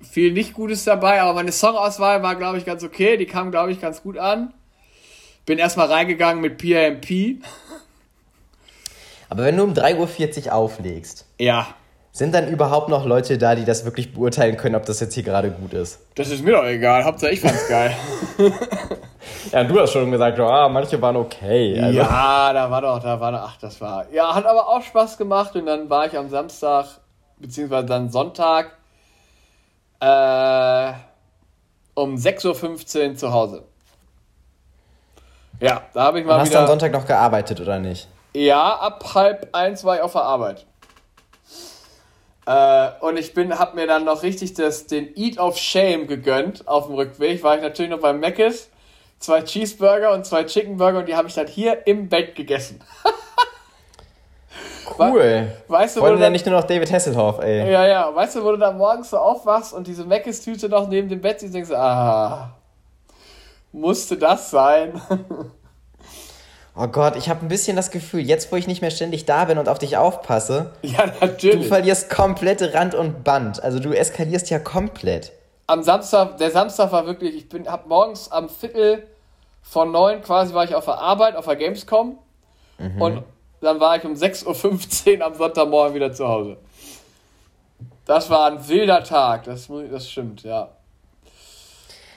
viel 0.04 0.32
nicht 0.32 0.54
Gutes 0.54 0.84
dabei, 0.84 1.20
aber 1.20 1.34
meine 1.34 1.50
Songauswahl 1.50 2.22
war, 2.22 2.36
glaube 2.36 2.58
ich, 2.58 2.64
ganz 2.64 2.84
okay. 2.84 3.16
Die 3.16 3.26
kam, 3.26 3.50
glaube 3.50 3.72
ich, 3.72 3.80
ganz 3.80 4.04
gut 4.04 4.18
an. 4.18 4.54
Bin 5.44 5.58
erstmal 5.58 5.88
reingegangen 5.88 6.40
mit 6.40 6.58
PMP. 6.58 7.42
Aber 9.28 9.42
wenn 9.42 9.56
du 9.56 9.64
um 9.64 9.72
3.40 9.72 10.46
Uhr 10.46 10.54
auflegst. 10.54 11.26
Ja. 11.40 11.74
Sind 12.12 12.34
dann 12.34 12.46
überhaupt 12.46 12.88
noch 12.90 13.04
Leute 13.04 13.36
da, 13.36 13.56
die 13.56 13.64
das 13.64 13.84
wirklich 13.84 14.12
beurteilen 14.12 14.56
können, 14.56 14.76
ob 14.76 14.84
das 14.84 15.00
jetzt 15.00 15.14
hier 15.14 15.22
gerade 15.24 15.50
gut 15.50 15.72
ist? 15.72 15.98
Das 16.14 16.28
ist 16.30 16.44
mir 16.44 16.52
doch 16.52 16.64
egal. 16.64 17.02
Hauptsache 17.04 17.32
ich 17.32 17.40
fand's 17.40 17.66
geil. 17.68 17.96
ja, 19.52 19.64
du 19.64 19.80
hast 19.80 19.92
schon 19.92 20.10
gesagt, 20.10 20.38
ah, 20.40 20.68
manche 20.68 21.00
waren 21.00 21.16
okay. 21.16 21.80
Also. 21.80 21.98
Ja, 21.98 22.52
da 22.52 22.70
war 22.70 22.80
doch, 22.80 22.98
da 23.00 23.20
war 23.20 23.32
doch, 23.32 23.40
ach, 23.42 23.56
das 23.60 23.80
war. 23.80 24.06
Ja, 24.12 24.34
hat 24.34 24.46
aber 24.46 24.68
auch 24.68 24.82
Spaß 24.82 25.18
gemacht 25.18 25.54
und 25.56 25.66
dann 25.66 25.88
war 25.90 26.06
ich 26.06 26.16
am 26.16 26.28
Samstag, 26.28 26.86
beziehungsweise 27.38 27.86
dann 27.86 28.10
Sonntag, 28.10 28.72
äh, 30.00 30.92
um 31.94 32.16
6.15 32.16 33.10
Uhr 33.10 33.16
zu 33.16 33.32
Hause. 33.32 33.64
Ja, 35.60 35.82
da 35.94 36.04
habe 36.04 36.20
ich 36.20 36.26
mal. 36.26 36.34
Und 36.34 36.40
hast 36.40 36.48
wieder, 36.50 36.58
du 36.58 36.64
am 36.64 36.68
Sonntag 36.68 36.92
noch 36.92 37.06
gearbeitet 37.06 37.60
oder 37.60 37.78
nicht? 37.78 38.08
Ja, 38.34 38.74
ab 38.76 39.04
halb 39.14 39.48
eins 39.52 39.84
war 39.84 39.96
ich 39.96 40.02
auf 40.02 40.12
der 40.12 40.22
Arbeit. 40.22 40.66
Äh, 42.46 42.88
und 43.00 43.16
ich 43.16 43.34
bin, 43.34 43.56
hab 43.58 43.74
mir 43.74 43.86
dann 43.86 44.04
noch 44.04 44.22
richtig 44.22 44.54
das, 44.54 44.86
den 44.86 45.16
Eat 45.16 45.38
of 45.38 45.56
Shame 45.56 46.08
gegönnt 46.08 46.66
auf 46.66 46.86
dem 46.86 46.96
Rückweg. 46.96 47.42
War 47.44 47.56
ich 47.56 47.62
natürlich 47.62 47.90
noch 47.90 48.00
beim 48.00 48.18
Mc's. 48.18 48.70
Zwei 49.22 49.42
Cheeseburger 49.42 50.12
und 50.12 50.26
zwei 50.26 50.42
Chicken 50.42 50.78
Burger 50.78 50.98
und 50.98 51.06
die 51.06 51.14
habe 51.14 51.28
ich 51.28 51.34
dann 51.34 51.46
hier 51.46 51.86
im 51.86 52.08
Bett 52.08 52.34
gegessen. 52.34 52.80
cool. 54.98 55.52
Weißt 55.68 55.96
du, 55.96 56.00
Wollen 56.00 56.18
wir 56.18 56.28
nicht 56.28 56.44
nur 56.44 56.56
noch 56.56 56.64
David 56.64 56.90
Hasselhoff, 56.90 57.38
ey. 57.38 57.70
Ja, 57.70 57.86
ja. 57.86 58.12
Weißt 58.12 58.34
du, 58.34 58.42
wo 58.42 58.50
du 58.50 58.56
dann 58.56 58.76
morgens 58.76 59.10
so 59.10 59.18
aufwachst 59.18 59.74
und 59.74 59.86
diese 59.86 60.04
Mc's 60.04 60.40
Tüte 60.40 60.68
noch 60.68 60.88
neben 60.88 61.08
dem 61.08 61.20
Bett 61.20 61.38
siehst, 61.38 61.54
denkst 61.54 61.68
du, 61.68 61.78
ah, 61.78 62.50
musste 63.70 64.16
das 64.16 64.50
sein? 64.50 65.00
Oh 66.74 66.86
Gott, 66.86 67.16
ich 67.16 67.28
habe 67.28 67.44
ein 67.44 67.48
bisschen 67.48 67.76
das 67.76 67.90
Gefühl, 67.90 68.20
jetzt 68.20 68.50
wo 68.50 68.56
ich 68.56 68.66
nicht 68.66 68.80
mehr 68.80 68.90
ständig 68.90 69.26
da 69.26 69.44
bin 69.44 69.58
und 69.58 69.68
auf 69.68 69.78
dich 69.78 69.98
aufpasse, 69.98 70.70
ja, 70.80 71.04
natürlich. 71.20 71.56
du 71.56 71.62
verlierst 71.64 72.08
komplette 72.08 72.72
Rand 72.72 72.94
und 72.94 73.24
Band. 73.24 73.62
Also 73.62 73.78
du 73.78 73.92
eskalierst 73.92 74.48
ja 74.48 74.58
komplett. 74.58 75.32
Am 75.66 75.82
Samstag, 75.82 76.38
der 76.38 76.50
Samstag 76.50 76.90
war 76.90 77.04
wirklich, 77.04 77.36
ich 77.36 77.48
bin, 77.50 77.70
hab 77.70 77.88
morgens 77.88 78.32
am 78.32 78.48
Viertel 78.48 79.06
von 79.62 79.90
neun 79.90 80.22
quasi 80.22 80.52
war 80.52 80.64
ich 80.64 80.74
auf 80.74 80.84
der 80.84 80.98
Arbeit, 80.98 81.36
auf 81.36 81.46
der 81.46 81.56
Gamescom. 81.56 82.18
Mhm. 82.78 83.02
Und 83.02 83.24
dann 83.60 83.80
war 83.80 83.96
ich 83.96 84.04
um 84.04 84.14
6.15 84.14 85.18
Uhr 85.18 85.26
am 85.26 85.34
Sonntagmorgen 85.34 85.94
wieder 85.94 86.12
zu 86.12 86.28
Hause. 86.28 86.56
Das 88.04 88.28
war 88.28 88.50
ein 88.50 88.68
wilder 88.68 89.04
Tag, 89.04 89.44
das, 89.44 89.68
das 89.90 90.10
stimmt, 90.10 90.42
ja. 90.42 90.68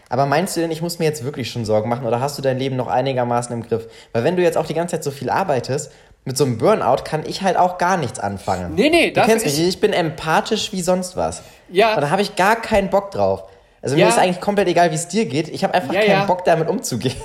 Aber 0.09 0.25
meinst 0.25 0.55
du 0.55 0.61
denn, 0.61 0.71
ich 0.71 0.81
muss 0.81 0.99
mir 0.99 1.05
jetzt 1.05 1.23
wirklich 1.23 1.49
schon 1.49 1.65
Sorgen 1.65 1.89
machen 1.89 2.05
oder 2.05 2.19
hast 2.19 2.37
du 2.37 2.41
dein 2.41 2.59
Leben 2.59 2.75
noch 2.75 2.87
einigermaßen 2.87 3.53
im 3.53 3.67
Griff? 3.67 3.87
Weil 4.13 4.23
wenn 4.23 4.35
du 4.35 4.43
jetzt 4.43 4.57
auch 4.57 4.65
die 4.65 4.73
ganze 4.73 4.95
Zeit 4.95 5.03
so 5.03 5.11
viel 5.11 5.29
arbeitest, 5.29 5.91
mit 6.25 6.37
so 6.37 6.43
einem 6.43 6.57
Burnout 6.57 7.03
kann 7.03 7.23
ich 7.25 7.43
halt 7.43 7.55
auch 7.57 7.77
gar 7.77 7.97
nichts 7.97 8.19
anfangen. 8.19 8.73
Nee, 8.73 8.89
nee, 8.89 9.11
das 9.11 9.25
Du 9.25 9.31
kennst 9.31 9.45
mich, 9.45 9.59
ich 9.59 9.79
bin 9.79 9.93
empathisch 9.93 10.71
wie 10.73 10.81
sonst 10.81 11.15
was. 11.15 11.43
Ja. 11.69 11.95
Und 11.95 12.01
da 12.01 12.09
habe 12.09 12.21
ich 12.21 12.35
gar 12.35 12.55
keinen 12.55 12.89
Bock 12.89 13.11
drauf. 13.11 13.43
Also 13.81 13.95
ja. 13.95 14.05
mir 14.05 14.09
ist 14.09 14.17
eigentlich 14.17 14.41
komplett 14.41 14.67
egal, 14.67 14.89
wie 14.89 14.95
es 14.95 15.07
dir 15.07 15.25
geht. 15.25 15.47
Ich 15.49 15.63
habe 15.63 15.75
einfach 15.75 15.93
ja, 15.93 16.01
keinen 16.01 16.09
ja. 16.09 16.25
Bock 16.25 16.43
damit 16.43 16.67
umzugehen. 16.67 17.15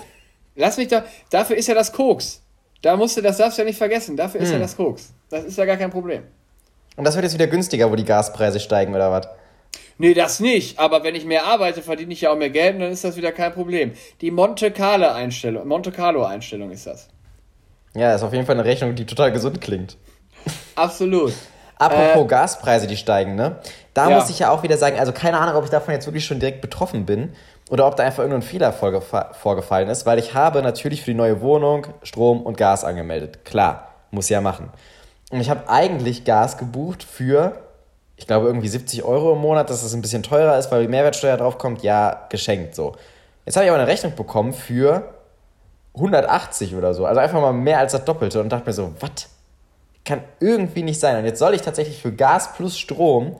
Lass 0.60 0.76
mich 0.76 0.88
da, 0.88 1.04
dafür 1.30 1.56
ist 1.56 1.66
ja 1.66 1.74
das 1.74 1.92
Koks. 1.92 2.42
Da 2.82 2.96
musst 2.96 3.16
du, 3.16 3.20
das 3.22 3.38
darfst 3.38 3.58
du 3.58 3.62
ja 3.62 3.66
nicht 3.66 3.78
vergessen. 3.78 4.16
Dafür 4.16 4.40
ist 4.40 4.48
hm. 4.48 4.54
ja 4.54 4.58
das 4.60 4.76
Koks. 4.76 5.12
Das 5.28 5.44
ist 5.44 5.58
ja 5.58 5.64
gar 5.64 5.76
kein 5.76 5.90
Problem. 5.90 6.22
Und 6.96 7.04
das 7.04 7.14
wird 7.14 7.24
jetzt 7.24 7.34
wieder 7.34 7.46
günstiger, 7.46 7.90
wo 7.90 7.96
die 7.96 8.04
Gaspreise 8.04 8.60
steigen 8.60 8.94
oder 8.94 9.10
was? 9.10 9.28
Nee, 9.98 10.14
das 10.14 10.40
nicht. 10.40 10.78
Aber 10.78 11.04
wenn 11.04 11.14
ich 11.14 11.24
mehr 11.24 11.44
arbeite, 11.44 11.82
verdiene 11.82 12.12
ich 12.12 12.22
ja 12.22 12.30
auch 12.30 12.36
mehr 12.36 12.50
Geld 12.50 12.74
und 12.74 12.80
dann 12.80 12.92
ist 12.92 13.04
das 13.04 13.16
wieder 13.16 13.32
kein 13.32 13.52
Problem. 13.52 13.92
Die 14.20 14.30
Monte 14.30 14.70
Carlo 14.70 15.08
Einstellung, 15.08 15.68
Monte 15.68 15.92
Carlo 15.92 16.24
Einstellung 16.24 16.70
ist 16.70 16.86
das. 16.86 17.08
Ja, 17.94 18.14
ist 18.14 18.22
auf 18.22 18.32
jeden 18.32 18.46
Fall 18.46 18.54
eine 18.54 18.64
Rechnung, 18.64 18.94
die 18.94 19.04
total 19.04 19.32
gesund 19.32 19.60
klingt. 19.60 19.96
Absolut. 20.74 21.32
Apropos 21.78 22.24
äh, 22.24 22.28
Gaspreise, 22.28 22.86
die 22.86 22.96
steigen, 22.96 23.34
ne? 23.34 23.58
Da 23.94 24.10
ja. 24.10 24.16
muss 24.16 24.28
ich 24.30 24.38
ja 24.38 24.50
auch 24.50 24.62
wieder 24.62 24.76
sagen, 24.76 24.98
also 24.98 25.12
keine 25.12 25.38
Ahnung, 25.38 25.56
ob 25.56 25.64
ich 25.64 25.70
davon 25.70 25.94
jetzt 25.94 26.06
wirklich 26.06 26.24
schon 26.24 26.38
direkt 26.38 26.60
betroffen 26.60 27.06
bin 27.06 27.34
oder 27.70 27.86
ob 27.86 27.96
da 27.96 28.02
einfach 28.02 28.22
irgendein 28.22 28.42
Fehler 28.42 28.72
vorgefallen 28.72 29.88
ist, 29.88 30.04
weil 30.04 30.18
ich 30.18 30.34
habe 30.34 30.60
natürlich 30.62 31.00
für 31.00 31.12
die 31.12 31.16
neue 31.16 31.40
Wohnung 31.40 31.86
Strom 32.02 32.42
und 32.42 32.58
Gas 32.58 32.84
angemeldet. 32.84 33.44
Klar, 33.46 33.94
muss 34.10 34.28
ja 34.28 34.42
machen. 34.42 34.68
Und 35.30 35.40
ich 35.40 35.48
habe 35.48 35.68
eigentlich 35.68 36.24
Gas 36.24 36.58
gebucht 36.58 37.02
für 37.02 37.54
ich 38.20 38.26
glaube, 38.26 38.46
irgendwie 38.48 38.68
70 38.68 39.02
Euro 39.02 39.32
im 39.32 39.38
Monat, 39.38 39.70
dass 39.70 39.82
das 39.82 39.94
ein 39.94 40.02
bisschen 40.02 40.22
teurer 40.22 40.58
ist, 40.58 40.70
weil 40.70 40.82
die 40.82 40.88
Mehrwertsteuer 40.88 41.38
draufkommt, 41.38 41.82
ja, 41.82 42.26
geschenkt 42.28 42.74
so. 42.74 42.94
Jetzt 43.46 43.56
habe 43.56 43.64
ich 43.64 43.70
aber 43.70 43.80
eine 43.80 43.88
Rechnung 43.88 44.14
bekommen 44.14 44.52
für 44.52 45.14
180 45.94 46.74
oder 46.76 46.92
so. 46.92 47.06
Also 47.06 47.18
einfach 47.18 47.40
mal 47.40 47.54
mehr 47.54 47.78
als 47.78 47.92
das 47.92 48.04
Doppelte 48.04 48.42
und 48.42 48.50
dachte 48.50 48.66
mir 48.66 48.74
so, 48.74 48.92
was? 49.00 49.30
Kann 50.04 50.22
irgendwie 50.38 50.82
nicht 50.82 51.00
sein. 51.00 51.16
Und 51.16 51.24
jetzt 51.24 51.38
soll 51.38 51.54
ich 51.54 51.62
tatsächlich 51.62 52.02
für 52.02 52.12
Gas 52.12 52.52
plus 52.52 52.78
Strom 52.78 53.36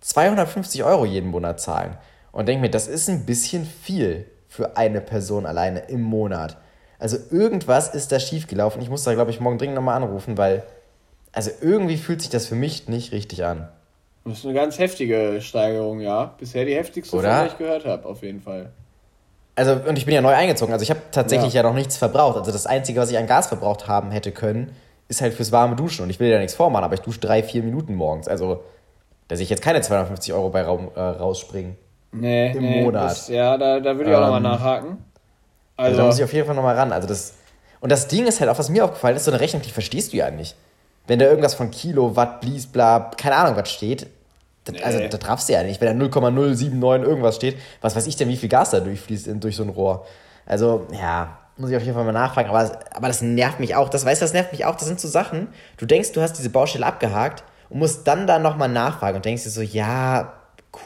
250 0.00 0.82
Euro 0.82 1.04
jeden 1.04 1.30
Monat 1.30 1.60
zahlen. 1.60 1.96
Und 2.34 2.46
denke 2.46 2.62
mir, 2.62 2.70
das 2.70 2.88
ist 2.88 3.08
ein 3.08 3.24
bisschen 3.24 3.64
viel 3.64 4.26
für 4.48 4.76
eine 4.76 5.00
Person 5.00 5.46
alleine 5.46 5.80
im 5.88 6.02
Monat. 6.02 6.58
Also 6.98 7.16
irgendwas 7.30 7.94
ist 7.94 8.12
da 8.12 8.20
schiefgelaufen. 8.20 8.82
Ich 8.82 8.90
muss 8.90 9.04
da, 9.04 9.14
glaube 9.14 9.30
ich, 9.30 9.40
morgen 9.40 9.56
dringend 9.56 9.76
nochmal 9.76 9.96
anrufen, 9.96 10.36
weil 10.36 10.64
also 11.32 11.50
irgendwie 11.60 11.96
fühlt 11.96 12.20
sich 12.20 12.30
das 12.30 12.46
für 12.46 12.54
mich 12.54 12.88
nicht 12.88 13.12
richtig 13.12 13.44
an. 13.44 13.68
Das 14.24 14.38
ist 14.38 14.44
eine 14.44 14.54
ganz 14.54 14.78
heftige 14.78 15.40
Steigerung, 15.40 16.00
ja. 16.00 16.34
Bisher 16.38 16.64
die 16.64 16.74
heftigste, 16.74 17.16
Oder? 17.16 17.42
die 17.42 17.48
ich 17.48 17.58
gehört 17.58 17.84
habe, 17.84 18.06
auf 18.06 18.22
jeden 18.22 18.40
Fall. 18.40 18.70
Also, 19.56 19.72
und 19.86 19.98
ich 19.98 20.06
bin 20.06 20.14
ja 20.14 20.20
neu 20.20 20.32
eingezogen. 20.32 20.72
Also, 20.72 20.82
ich 20.82 20.90
habe 20.90 21.00
tatsächlich 21.12 21.52
ja. 21.52 21.62
ja. 21.62 21.68
noch 21.68 21.74
nichts 21.74 21.96
verbraucht. 21.96 22.38
Also, 22.38 22.50
das 22.50 22.66
Einzige, 22.66 23.00
was 23.00 23.10
ich 23.10 23.18
an 23.18 23.26
Gas 23.26 23.48
verbraucht 23.48 23.86
haben 23.86 24.10
hätte 24.10 24.32
können, 24.32 24.74
ist 25.08 25.20
halt 25.20 25.34
fürs 25.34 25.52
warme 25.52 25.76
Duschen. 25.76 26.04
Und 26.04 26.10
ich 26.10 26.20
will 26.20 26.30
ja 26.30 26.38
nichts 26.38 26.54
vormachen, 26.54 26.84
aber 26.84 26.94
ich 26.94 27.00
dusche 27.00 27.20
drei, 27.20 27.42
vier 27.42 27.62
Minuten 27.62 27.94
morgens. 27.94 28.26
Also, 28.26 28.62
da 29.28 29.36
sehe 29.36 29.44
ich 29.44 29.50
jetzt 29.50 29.62
keine 29.62 29.82
250 29.82 30.32
Euro 30.32 30.48
bei 30.48 30.62
Raum, 30.62 30.90
äh, 30.94 31.00
rausspringen. 31.00 31.76
Nee, 32.14 32.52
Im 32.52 32.62
nee, 32.62 32.82
Monat. 32.82 33.10
Das, 33.10 33.28
ja, 33.28 33.56
da, 33.56 33.80
da 33.80 33.96
würde 33.96 34.10
ich 34.10 34.16
auch 34.16 34.20
ähm, 34.20 34.26
nochmal 34.26 34.40
nachhaken. 34.40 34.98
Also, 35.76 35.90
also, 35.90 35.98
da 35.98 36.06
muss 36.06 36.18
ich 36.18 36.24
auf 36.24 36.32
jeden 36.32 36.46
Fall 36.46 36.54
nochmal 36.54 36.76
ran. 36.76 36.92
Also, 36.92 37.08
das. 37.08 37.34
Und 37.80 37.90
das 37.90 38.08
Ding 38.08 38.26
ist 38.26 38.40
halt 38.40 38.48
auch, 38.50 38.58
was 38.58 38.70
mir 38.70 38.84
aufgefallen 38.84 39.16
ist, 39.16 39.24
so 39.24 39.30
eine 39.30 39.40
Rechnung, 39.40 39.60
die 39.62 39.70
verstehst 39.70 40.12
du 40.12 40.16
ja 40.16 40.30
nicht. 40.30 40.56
Wenn 41.06 41.18
da 41.18 41.26
irgendwas 41.26 41.54
von 41.54 41.70
Kilowatt, 41.70 42.40
blies, 42.40 42.66
bla, 42.66 43.10
keine 43.16 43.36
Ahnung, 43.36 43.56
was 43.56 43.70
steht, 43.70 44.06
das, 44.64 44.76
also, 44.82 44.98
nee. 44.98 45.04
Also, 45.04 45.18
da 45.18 45.18
trafst 45.18 45.48
du 45.48 45.52
ja 45.52 45.62
nicht. 45.62 45.80
Wenn 45.80 45.88
da 45.88 46.04
0,079 46.04 47.06
irgendwas 47.06 47.36
steht, 47.36 47.58
was 47.82 47.94
weiß 47.94 48.06
ich 48.06 48.16
denn, 48.16 48.28
wie 48.28 48.36
viel 48.36 48.48
Gas 48.48 48.70
da 48.70 48.80
durchfließt 48.80 49.26
in, 49.26 49.40
durch 49.40 49.56
so 49.56 49.62
ein 49.62 49.68
Rohr. 49.68 50.06
Also, 50.46 50.86
ja, 50.92 51.36
muss 51.56 51.70
ich 51.70 51.76
auf 51.76 51.82
jeden 51.82 51.94
Fall 51.94 52.04
mal 52.04 52.12
nachfragen. 52.12 52.48
Aber, 52.48 52.78
aber 52.94 53.08
das 53.08 53.20
nervt 53.20 53.60
mich 53.60 53.74
auch. 53.74 53.88
Das 53.88 54.04
weißt 54.04 54.22
du, 54.22 54.24
das 54.24 54.32
nervt 54.32 54.52
mich 54.52 54.64
auch. 54.64 54.76
Das 54.76 54.86
sind 54.86 55.00
so 55.00 55.08
Sachen. 55.08 55.48
Du 55.76 55.86
denkst, 55.86 56.12
du 56.12 56.22
hast 56.22 56.38
diese 56.38 56.50
Baustelle 56.50 56.86
abgehakt 56.86 57.44
und 57.68 57.78
musst 57.78 58.06
dann 58.06 58.26
da 58.26 58.38
nochmal 58.38 58.68
nachfragen 58.68 59.16
und 59.16 59.24
denkst 59.24 59.44
dir 59.44 59.50
so, 59.50 59.60
ja, 59.60 60.32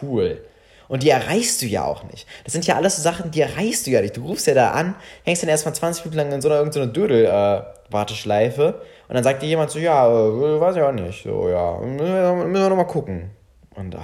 cool. 0.02 0.42
Und 0.88 1.02
die 1.02 1.10
erreichst 1.10 1.60
du 1.62 1.66
ja 1.66 1.84
auch 1.84 2.02
nicht. 2.04 2.26
Das 2.44 2.52
sind 2.52 2.66
ja 2.66 2.76
alles 2.76 2.96
so 2.96 3.02
Sachen, 3.02 3.30
die 3.30 3.40
erreichst 3.40 3.86
du 3.86 3.90
ja 3.90 4.00
nicht. 4.00 4.16
Du 4.16 4.26
rufst 4.26 4.46
ja 4.46 4.54
da 4.54 4.70
an, 4.70 4.94
hängst 5.24 5.42
dann 5.42 5.50
erstmal 5.50 5.74
20 5.74 6.04
Minuten 6.04 6.18
lang 6.18 6.32
in 6.32 6.40
so 6.40 6.48
einer 6.48 6.58
irgendeiner 6.58 6.86
Dödel-Warteschleife 6.86 8.62
äh, 8.62 9.08
und 9.08 9.14
dann 9.14 9.24
sagt 9.24 9.42
dir 9.42 9.46
jemand 9.46 9.70
so, 9.70 9.78
ja, 9.78 10.06
äh, 10.06 10.60
weiß 10.60 10.76
ich 10.76 10.82
auch 10.82 10.92
nicht. 10.92 11.22
So, 11.22 11.48
ja, 11.48 11.78
müssen 11.78 12.52
wir 12.52 12.68
nochmal 12.68 12.86
gucken. 12.86 13.30
Und 13.74 13.96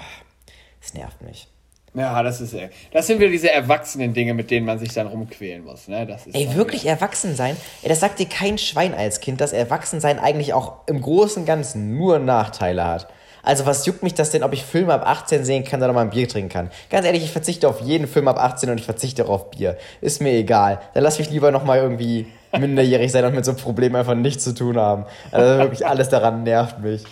es 0.81 0.95
nervt 0.95 1.23
mich. 1.23 1.49
Ja, 1.95 2.23
das 2.25 2.41
ist 2.41 2.57
das 2.93 3.07
sind 3.07 3.21
wieder 3.21 3.31
diese 3.31 3.51
erwachsenen 3.53 4.15
Dinge, 4.15 4.35
mit 4.35 4.51
denen 4.51 4.67
man 4.67 4.81
sich 4.81 4.93
dann 4.93 5.07
rumquälen 5.07 5.65
muss. 5.65 5.87
Ne? 5.87 6.07
Das 6.07 6.27
ist 6.27 6.35
Ey, 6.35 6.55
wirklich 6.57 6.83
wieder. 6.83 6.93
erwachsen 6.95 7.37
sein? 7.37 7.57
Ey, 7.83 7.89
das 7.89 8.01
sagt 8.01 8.19
dir 8.19 8.27
kein 8.27 8.59
Schwein 8.59 8.95
als 8.95 9.21
Kind, 9.21 9.41
dass 9.41 9.53
Erwachsensein 9.53 10.19
eigentlich 10.19 10.55
auch 10.55 10.89
im 10.89 11.01
Großen 11.01 11.43
und 11.43 11.47
Ganzen 11.47 11.97
nur 11.97 12.19
Nachteile 12.19 12.85
hat. 12.85 13.09
Also 13.45 13.67
was 13.67 13.85
juckt 13.87 14.03
mich 14.03 14.15
das 14.15 14.31
denn, 14.31 14.43
ob 14.43 14.53
ich 14.53 14.65
Filme 14.65 14.95
ab 14.95 15.07
18 15.07 15.45
sehen 15.45 15.65
kann 15.65 15.83
oder 15.83 15.93
mal 15.93 16.01
ein 16.01 16.11
Bier 16.11 16.29
trinken 16.29 16.49
kann? 16.49 16.71
Ganz 16.91 17.07
ehrlich, 17.07 17.25
ich 17.25 17.31
verzichte 17.31 17.69
auf 17.69 17.81
jeden 17.81 18.07
Film 18.07 18.27
ab 18.29 18.39
18 18.39 18.71
und 18.71 18.79
ich 18.79 18.85
verzichte 18.85 19.25
auch 19.27 19.31
auf 19.31 19.51
Bier. 19.51 19.77
Ist 20.01 20.21
mir 20.23 20.33
egal. 20.33 20.81
Dann 20.95 21.03
lass 21.03 21.19
mich 21.19 21.31
lieber 21.31 21.51
nochmal 21.51 21.79
irgendwie 21.79 22.27
minderjährig 22.59 23.13
sein 23.13 23.25
und 23.25 23.35
mit 23.35 23.45
so 23.45 23.51
einem 23.53 23.61
Problem 23.61 23.95
einfach 23.95 24.15
nichts 24.15 24.45
zu 24.45 24.55
tun 24.55 24.79
haben. 24.79 25.05
Also 25.31 25.59
wirklich 25.59 25.87
alles 25.87 26.09
daran 26.09 26.43
nervt 26.43 26.81
mich. 26.81 27.05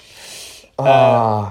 Oh. 0.78 0.84
Äh. 0.84 1.46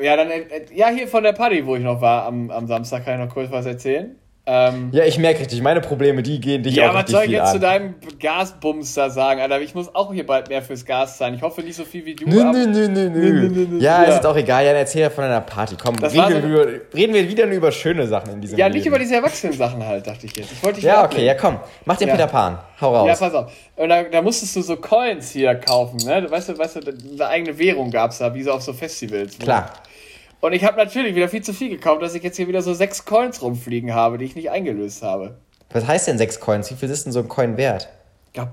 Ja, 0.00 0.16
dann, 0.16 0.30
äh, 0.30 0.42
ja, 0.74 0.88
hier 0.88 1.06
von 1.06 1.22
der 1.22 1.32
Party, 1.32 1.66
wo 1.66 1.76
ich 1.76 1.82
noch 1.82 2.00
war 2.00 2.24
am, 2.24 2.50
am 2.50 2.66
Samstag, 2.66 3.04
kann 3.04 3.20
ich 3.20 3.26
noch 3.26 3.32
kurz 3.32 3.50
was 3.50 3.66
erzählen. 3.66 4.16
Ähm, 4.44 4.88
ja, 4.92 5.04
ich 5.04 5.18
merke 5.18 5.38
richtig, 5.38 5.62
meine 5.62 5.80
Probleme, 5.80 6.20
die 6.20 6.40
gehen 6.40 6.64
dich 6.64 6.74
ja, 6.74 6.90
auch 6.90 6.96
richtig 6.96 7.16
viel 7.16 7.26
an. 7.26 7.30
Ja, 7.30 7.42
was 7.42 7.52
soll 7.52 7.60
ich 7.60 7.70
jetzt 7.70 7.78
zu 7.78 8.00
deinem 8.00 8.18
Gasbums 8.18 8.92
da 8.94 9.08
sagen, 9.08 9.40
Alter? 9.40 9.60
Ich 9.60 9.72
muss 9.72 9.94
auch 9.94 10.12
hier 10.12 10.26
bald 10.26 10.48
mehr 10.48 10.62
fürs 10.62 10.84
Gas 10.84 11.16
zahlen. 11.16 11.34
Ich 11.34 11.42
hoffe 11.42 11.60
nicht 11.62 11.76
so 11.76 11.84
viel 11.84 12.04
wie 12.04 12.16
du. 12.16 12.28
Nö, 12.28 12.42
nö, 12.42 12.66
nö, 12.66 12.88
nö, 12.88 13.08
nö. 13.08 13.78
Ja, 13.78 14.02
ja, 14.02 14.16
ist 14.16 14.26
auch 14.26 14.34
egal. 14.34 14.64
Ja, 14.64 14.72
erzähl 14.72 15.02
ja 15.02 15.10
von 15.10 15.22
deiner 15.22 15.42
Party. 15.42 15.76
Komm, 15.80 15.94
reden, 15.94 16.10
so 16.10 16.14
wir 16.14 16.42
über, 16.42 16.66
reden, 16.92 17.14
wir 17.14 17.28
wieder 17.28 17.46
nur 17.46 17.54
über 17.54 17.70
schöne 17.70 18.04
Sachen 18.08 18.32
in 18.32 18.40
diesem 18.40 18.58
Ja, 18.58 18.68
nicht 18.68 18.78
Leben. 18.78 18.88
über 18.88 18.98
diese 18.98 19.14
Erwachsenen-Sachen 19.14 19.86
halt, 19.86 20.08
dachte 20.08 20.26
ich 20.26 20.36
jetzt. 20.36 20.50
Ich 20.50 20.62
wollte 20.64 20.76
dich 20.76 20.84
Ja, 20.84 21.04
okay, 21.04 21.24
ja, 21.24 21.34
komm. 21.34 21.60
Mach 21.84 21.96
den 21.96 22.08
ja. 22.08 22.14
Peter 22.14 22.26
Pan. 22.26 22.58
Hau 22.80 22.96
raus. 22.96 23.06
Ja, 23.06 23.14
pass 23.14 23.34
auf. 23.34 23.52
Und 23.76 23.88
da, 23.90 24.02
da 24.02 24.22
musstest 24.22 24.56
du 24.56 24.62
so 24.62 24.74
Coins 24.74 25.30
hier 25.30 25.54
kaufen, 25.54 25.98
ne? 26.04 26.28
Weißt 26.28 26.48
du, 26.48 26.58
weißt 26.58 26.76
du, 26.76 26.80
eine 27.12 27.26
eigene 27.28 27.56
Währung 27.56 27.92
gab's 27.92 28.18
da, 28.18 28.34
wie 28.34 28.42
so 28.42 28.50
auf 28.50 28.62
so 28.62 28.72
Festivals. 28.72 29.38
Klar. 29.38 29.70
Und 30.42 30.52
ich 30.54 30.64
habe 30.64 30.76
natürlich 30.76 31.14
wieder 31.14 31.28
viel 31.28 31.42
zu 31.42 31.54
viel 31.54 31.70
gekauft, 31.70 32.02
dass 32.02 32.16
ich 32.16 32.22
jetzt 32.24 32.36
hier 32.36 32.48
wieder 32.48 32.62
so 32.62 32.74
sechs 32.74 33.04
Coins 33.04 33.40
rumfliegen 33.42 33.94
habe, 33.94 34.18
die 34.18 34.24
ich 34.24 34.34
nicht 34.34 34.50
eingelöst 34.50 35.04
habe. 35.04 35.36
Was 35.70 35.86
heißt 35.86 36.08
denn 36.08 36.18
sechs 36.18 36.40
Coins? 36.40 36.68
Wie 36.68 36.74
viel 36.74 36.90
ist 36.90 37.04
denn 37.04 37.12
so 37.12 37.20
ein 37.20 37.28
Coin 37.28 37.56
wert? 37.56 37.88
Ich 38.26 38.32
glaube, 38.32 38.50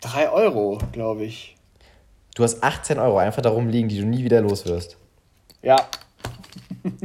drei 0.00 0.30
Euro, 0.30 0.78
glaube 0.92 1.24
ich. 1.24 1.56
Du 2.34 2.42
hast 2.42 2.64
18 2.64 2.98
Euro 2.98 3.18
einfach 3.18 3.42
darum 3.42 3.68
liegen, 3.68 3.88
die 3.90 4.00
du 4.00 4.06
nie 4.06 4.24
wieder 4.24 4.40
los 4.40 4.64
wirst. 4.64 4.96
Ja. 5.60 5.76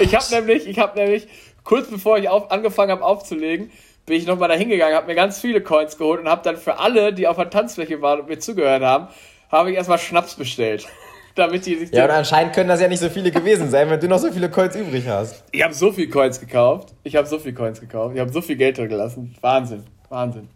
ich 0.00 0.16
habe 0.16 0.24
nämlich, 0.32 0.66
ich 0.66 0.80
habe 0.80 0.98
nämlich, 0.98 1.28
kurz 1.62 1.88
bevor 1.88 2.18
ich 2.18 2.28
auf, 2.28 2.50
angefangen 2.50 2.90
habe 2.90 3.04
aufzulegen, 3.04 3.70
bin 4.04 4.16
ich 4.16 4.26
nochmal 4.26 4.48
da 4.48 4.56
hingegangen, 4.56 4.96
habe 4.96 5.06
mir 5.06 5.14
ganz 5.14 5.38
viele 5.38 5.62
Coins 5.62 5.96
geholt 5.96 6.18
und 6.18 6.28
habe 6.28 6.42
dann 6.42 6.56
für 6.56 6.80
alle, 6.80 7.12
die 7.12 7.28
auf 7.28 7.36
der 7.36 7.50
Tanzfläche 7.50 8.02
waren 8.02 8.18
und 8.18 8.28
mir 8.28 8.40
zugehört 8.40 8.82
haben, 8.82 9.06
habe 9.48 9.70
ich 9.70 9.76
erstmal 9.76 9.98
Schnaps 9.98 10.34
bestellt 10.34 10.88
damit 11.38 11.66
die 11.66 11.76
sich. 11.76 11.90
Ja, 11.92 12.04
und 12.04 12.10
anscheinend 12.10 12.54
können 12.54 12.68
das 12.68 12.80
ja 12.80 12.88
nicht 12.88 13.00
so 13.00 13.08
viele 13.08 13.30
gewesen 13.30 13.70
sein, 13.70 13.88
wenn 13.90 14.00
du 14.00 14.08
noch 14.08 14.18
so 14.18 14.30
viele 14.30 14.50
Coins 14.50 14.76
übrig 14.76 15.06
hast. 15.08 15.44
Ich 15.52 15.62
habe 15.62 15.74
so 15.74 15.92
viele 15.92 16.08
Coins 16.08 16.40
gekauft. 16.40 16.94
Ich 17.04 17.16
habe 17.16 17.26
so 17.26 17.38
viele 17.38 17.54
Coins 17.54 17.80
gekauft. 17.80 18.14
Ich 18.14 18.20
habe 18.20 18.32
so 18.32 18.40
viel 18.40 18.56
Geld 18.56 18.78
drin 18.78 18.88
gelassen. 18.88 19.34
Wahnsinn. 19.40 19.84
Wahnsinn. 20.08 20.48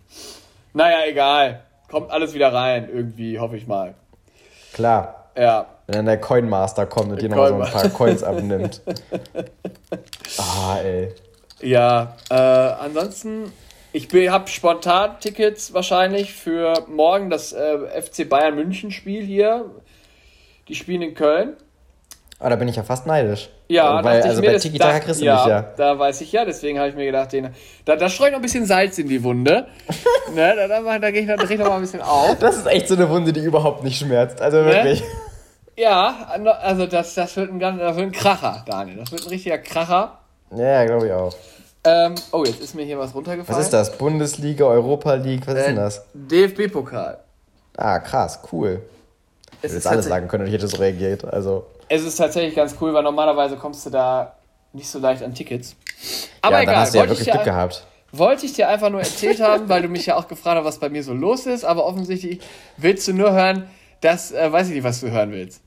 Naja, 0.74 0.98
egal. 1.08 1.62
Kommt 1.90 2.10
alles 2.10 2.32
wieder 2.34 2.52
rein, 2.52 2.88
irgendwie, 2.92 3.38
hoffe 3.38 3.56
ich 3.56 3.66
mal. 3.66 3.94
Klar. 4.72 5.30
Ja. 5.36 5.66
Wenn 5.86 5.96
dann 5.96 6.06
der 6.06 6.20
Coinmaster 6.20 6.86
kommt 6.86 7.12
und 7.12 7.20
dir 7.20 7.28
noch 7.28 7.46
so 7.46 7.54
ein 7.54 7.70
paar 7.70 7.88
Coins 7.90 8.22
abnimmt. 8.22 8.80
Ah, 10.38 10.78
ey. 10.82 11.12
Ja, 11.60 12.16
äh, 12.30 12.34
ansonsten, 12.34 13.52
ich 13.92 14.08
habe 14.30 14.48
spontan 14.48 15.20
Tickets 15.20 15.74
wahrscheinlich 15.74 16.32
für 16.32 16.86
morgen 16.88 17.28
das 17.28 17.52
äh, 17.52 18.00
FC 18.00 18.26
Bayern 18.26 18.54
München 18.54 18.90
Spiel 18.90 19.22
hier. 19.22 19.66
Die 20.68 20.74
spielen 20.74 21.02
in 21.02 21.14
Köln. 21.14 21.56
Ah, 22.38 22.48
da 22.48 22.56
bin 22.56 22.66
ich 22.66 22.74
ja 22.74 22.82
fast 22.82 23.06
neidisch. 23.06 23.50
Ja, 23.68 24.02
weil, 24.02 24.20
also 24.22 24.42
bei 24.42 24.58
Tiki 24.58 24.76
Taka 24.76 24.98
kriegst 24.98 25.20
du 25.20 25.24
ja, 25.24 25.36
mich 25.36 25.46
ja. 25.46 25.62
Da 25.76 25.96
weiß 25.96 26.20
ich 26.22 26.32
ja, 26.32 26.44
deswegen 26.44 26.78
habe 26.78 26.88
ich 26.88 26.96
mir 26.96 27.06
gedacht, 27.06 27.32
den, 27.32 27.50
da, 27.84 27.94
da 27.94 28.08
streue 28.08 28.28
ich 28.28 28.32
noch 28.32 28.40
ein 28.40 28.42
bisschen 28.42 28.66
Salz 28.66 28.98
in 28.98 29.08
die 29.08 29.22
Wunde. 29.22 29.68
ne, 30.34 30.54
da 30.56 30.66
da, 30.66 30.98
da 30.98 31.10
gehe 31.12 31.22
ich 31.22 31.28
noch, 31.28 31.36
dreh 31.36 31.56
noch 31.56 31.68
mal 31.68 31.76
ein 31.76 31.82
bisschen 31.82 32.02
auf. 32.02 32.36
Das 32.40 32.56
ist 32.56 32.66
echt 32.66 32.88
so 32.88 32.94
eine 32.94 33.08
Wunde, 33.08 33.32
die 33.32 33.40
überhaupt 33.40 33.84
nicht 33.84 33.96
schmerzt. 33.96 34.42
Also 34.42 34.58
ne? 34.58 34.66
wirklich. 34.66 35.04
Ja, 35.76 36.28
also 36.60 36.86
das, 36.86 37.14
das, 37.14 37.36
wird 37.36 37.50
ein 37.50 37.60
ganz, 37.60 37.78
das 37.78 37.96
wird 37.96 38.06
ein 38.06 38.12
Kracher, 38.12 38.64
Daniel. 38.66 38.98
Das 38.98 39.12
wird 39.12 39.22
ein 39.22 39.28
richtiger 39.28 39.58
Kracher. 39.58 40.18
Ja, 40.54 40.84
glaube 40.84 41.06
ich 41.06 41.12
auch. 41.12 41.34
Ähm, 41.84 42.14
oh, 42.32 42.44
jetzt 42.44 42.60
ist 42.60 42.74
mir 42.74 42.84
hier 42.84 42.98
was 42.98 43.14
runtergefallen. 43.14 43.58
Was 43.58 43.66
ist 43.66 43.72
das? 43.72 43.96
Bundesliga, 43.96 44.64
Europa 44.64 45.14
League, 45.14 45.46
was 45.46 45.54
äh, 45.54 45.58
ist 45.60 45.66
denn 45.66 45.76
das? 45.76 46.04
DFB-Pokal. 46.14 47.18
Ah, 47.76 47.98
krass, 48.00 48.40
cool. 48.52 48.82
Ich 49.62 49.68
hätte 49.68 49.74
jetzt 49.74 49.86
alles 49.86 50.06
sagen 50.06 50.26
können 50.28 50.42
und 50.42 50.48
ich 50.48 50.54
hätte 50.54 50.66
so 50.66 50.78
reagiert. 50.78 51.24
Also. 51.24 51.66
Es 51.88 52.02
ist 52.02 52.16
tatsächlich 52.16 52.56
ganz 52.56 52.74
cool, 52.80 52.92
weil 52.92 53.02
normalerweise 53.02 53.56
kommst 53.56 53.86
du 53.86 53.90
da 53.90 54.34
nicht 54.72 54.88
so 54.88 54.98
leicht 54.98 55.22
an 55.22 55.34
Tickets. 55.34 55.76
Aber 56.40 56.56
ja, 56.56 56.62
egal, 56.62 56.74
dann 56.74 56.82
hast 56.82 56.94
du 56.94 56.98
ja 56.98 57.08
wirklich 57.08 57.30
Glück 57.30 57.44
gehabt. 57.44 57.86
Wollte 58.10 58.44
ich 58.44 58.54
dir 58.54 58.68
einfach 58.68 58.90
nur 58.90 59.00
erzählt 59.00 59.40
haben, 59.42 59.68
weil 59.68 59.82
du 59.82 59.88
mich 59.88 60.06
ja 60.06 60.16
auch 60.16 60.26
gefragt 60.26 60.58
hast, 60.58 60.64
was 60.64 60.78
bei 60.78 60.88
mir 60.88 61.04
so 61.04 61.14
los 61.14 61.46
ist, 61.46 61.64
aber 61.64 61.86
offensichtlich 61.86 62.40
willst 62.76 63.06
du 63.08 63.12
nur 63.12 63.32
hören, 63.32 63.68
das 64.00 64.32
äh, 64.32 64.50
weiß 64.50 64.68
ich 64.68 64.74
nicht, 64.74 64.84
was 64.84 65.00
du 65.00 65.10
hören 65.10 65.30
willst. 65.30 65.60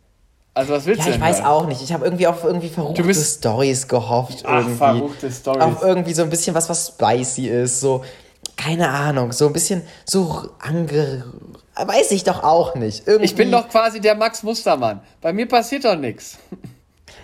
Also 0.53 0.73
was 0.73 0.85
willst 0.85 0.99
ja, 0.99 1.05
du 1.05 1.11
denn? 1.11 1.21
Ich 1.21 1.25
weiß 1.25 1.37
hören? 1.37 1.47
auch 1.47 1.67
nicht. 1.67 1.81
Ich 1.81 1.93
habe 1.93 2.05
irgendwie 2.05 2.27
auf 2.27 2.43
irgendwie 2.43 2.69
verruchte 2.69 3.13
Stories 3.13 3.87
gehofft. 3.87 4.43
Ach, 4.45 4.59
irgendwie. 4.59 4.77
verruchte 4.77 5.31
Stories. 5.31 5.61
Auf 5.61 5.81
irgendwie 5.81 6.13
so 6.13 6.23
ein 6.23 6.29
bisschen 6.29 6.55
was, 6.55 6.69
was 6.69 6.87
spicy 6.87 7.47
ist. 7.47 7.79
So, 7.79 8.03
keine 8.55 8.89
Ahnung, 8.89 9.31
so 9.31 9.47
ein 9.47 9.53
bisschen 9.53 9.81
so 10.05 10.49
ange 10.59 11.25
Weiß 11.75 12.11
ich 12.11 12.23
doch 12.23 12.43
auch 12.43 12.75
nicht. 12.75 13.07
Irgendwie... 13.07 13.25
Ich 13.25 13.35
bin 13.35 13.51
doch 13.51 13.67
quasi 13.67 13.99
der 13.99 14.15
Max 14.15 14.43
Mustermann. 14.43 15.01
Bei 15.21 15.33
mir 15.33 15.47
passiert 15.47 15.83
doch 15.85 15.97
nichts. 15.97 16.37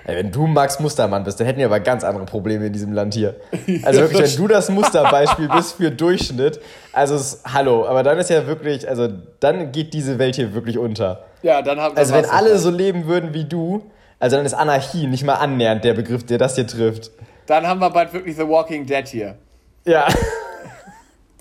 wenn 0.06 0.32
du 0.32 0.46
Max 0.48 0.80
Mustermann 0.80 1.24
bist, 1.24 1.40
dann 1.40 1.48
hätten 1.48 1.60
wir 1.60 1.68
aber 1.68 1.80
ganz 1.80 2.04
andere 2.04 2.26
Probleme 2.26 2.66
in 2.66 2.74
diesem 2.74 2.92
Land 2.92 3.14
hier. 3.14 3.36
Also 3.84 4.02
wirklich, 4.02 4.22
wenn 4.22 4.42
du 4.42 4.48
das 4.48 4.70
Musterbeispiel 4.70 5.48
bist 5.48 5.76
für 5.76 5.92
Durchschnitt, 5.92 6.60
also 6.92 7.16
ist, 7.16 7.42
hallo, 7.46 7.88
aber 7.88 8.04
dann 8.04 8.18
ist 8.18 8.30
ja 8.30 8.46
wirklich, 8.46 8.88
also 8.88 9.08
dann 9.40 9.72
geht 9.72 9.94
diese 9.94 10.20
Welt 10.20 10.36
hier 10.36 10.54
wirklich 10.54 10.78
unter. 10.78 11.24
Ja, 11.42 11.62
dann 11.62 11.80
haben 11.80 11.96
wir 11.96 12.00
Also 12.00 12.14
wenn 12.14 12.26
alle 12.26 12.58
so 12.58 12.70
leben 12.70 13.08
würden 13.08 13.34
wie 13.34 13.46
du, 13.46 13.84
also 14.20 14.36
dann 14.36 14.46
ist 14.46 14.54
Anarchie 14.54 15.08
nicht 15.08 15.24
mal 15.24 15.36
annähernd 15.36 15.84
der 15.84 15.94
Begriff, 15.94 16.26
der 16.26 16.38
das 16.38 16.56
hier 16.56 16.68
trifft. 16.68 17.12
Dann 17.48 17.66
haben 17.66 17.80
wir 17.80 17.90
bald 17.90 18.14
wirklich 18.14 18.36
The 18.36 18.48
Walking 18.48 18.86
Dead 18.86 19.08
hier. 19.08 19.38
Ja. 19.86 20.08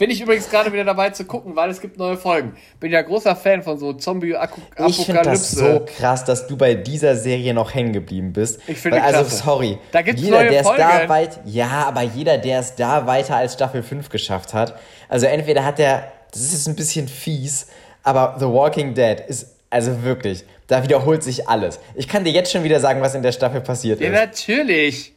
Bin 0.01 0.09
ich 0.09 0.23
übrigens 0.23 0.49
gerade 0.49 0.73
wieder 0.73 0.85
dabei 0.85 1.11
zu 1.11 1.27
gucken, 1.27 1.55
weil 1.57 1.69
es 1.69 1.83
gibt 1.83 1.99
neue 1.99 2.17
Folgen. 2.17 2.55
Bin 2.81 2.91
ja 2.91 3.03
großer 3.03 3.37
Fan 3.37 3.63
von 3.63 3.79
so 3.79 3.93
Zombie-Apokalypse. 3.93 4.99
Ich 4.99 5.05
finde 5.05 5.21
das 5.21 5.51
so 5.51 5.87
krass, 5.99 6.25
dass 6.25 6.47
du 6.47 6.57
bei 6.57 6.73
dieser 6.73 7.17
Serie 7.17 7.53
noch 7.53 7.75
hängen 7.75 7.93
geblieben 7.93 8.33
bist. 8.33 8.61
Ich 8.67 8.79
finde 8.79 9.03
Also, 9.03 9.21
klasse. 9.21 9.43
sorry. 9.45 9.79
Da 9.93 10.01
gibt's 10.01 10.23
jeder, 10.23 10.39
neue 10.39 10.53
der 10.53 10.65
Folgen. 10.65 10.81
da 10.81 11.07
weit, 11.11 11.41
ja, 11.45 11.85
aber 11.87 12.01
jeder, 12.01 12.39
der 12.39 12.61
es 12.61 12.77
da 12.77 13.07
weiter 13.07 13.37
als 13.37 13.53
Staffel 13.53 13.83
5 13.83 14.09
geschafft 14.09 14.55
hat. 14.55 14.81
Also, 15.11 15.27
entweder 15.27 15.67
hat 15.67 15.79
der, 15.79 16.11
das 16.33 16.41
ist 16.41 16.53
jetzt 16.55 16.69
ein 16.69 16.77
bisschen 16.77 17.07
fies, 17.07 17.67
aber 18.03 18.37
The 18.39 18.47
Walking 18.47 18.95
Dead 18.95 19.21
ist, 19.29 19.49
also 19.69 20.03
wirklich, 20.03 20.45
da 20.67 20.83
wiederholt 20.83 21.23
sich 21.23 21.47
alles. 21.47 21.79
Ich 21.95 22.09
kann 22.09 22.25
dir 22.25 22.33
jetzt 22.33 22.51
schon 22.51 22.65
wieder 22.65 22.81
sagen, 22.81 23.03
was 23.03 23.15
in 23.15 23.23
der 23.23 23.33
Staffel 23.33 23.61
passiert 23.61 24.01
ja, 24.01 24.07
ist. 24.07 24.15
Ja, 24.15 24.25
natürlich. 24.25 25.13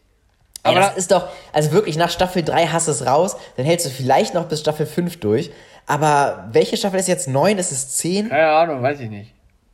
Aber 0.64 0.78
Ey, 0.78 0.82
das 0.82 0.98
ist 0.98 1.12
doch, 1.12 1.28
also 1.52 1.72
wirklich 1.72 1.98
nach 1.98 2.10
Staffel 2.10 2.42
3 2.42 2.68
hast 2.68 2.88
du 2.88 2.92
es 2.92 3.06
raus, 3.06 3.36
dann 3.58 3.66
hältst 3.66 3.86
du 3.86 3.90
vielleicht 3.90 4.34
noch 4.34 4.46
bis 4.46 4.62
Staffel 4.62 4.86
5 4.86 5.20
durch. 5.20 5.52
Aber 5.86 6.48
welche 6.52 6.78
Staffel 6.78 7.00
ist 7.00 7.10
jetzt 7.10 7.28
9? 7.28 7.58
Ist 7.58 7.72
es 7.72 7.90
10? 7.98 8.30
Keine 8.30 8.48
Ahnung, 8.48 8.82
weiß 8.82 9.02
ich 9.02 9.10
nicht. 9.10 9.34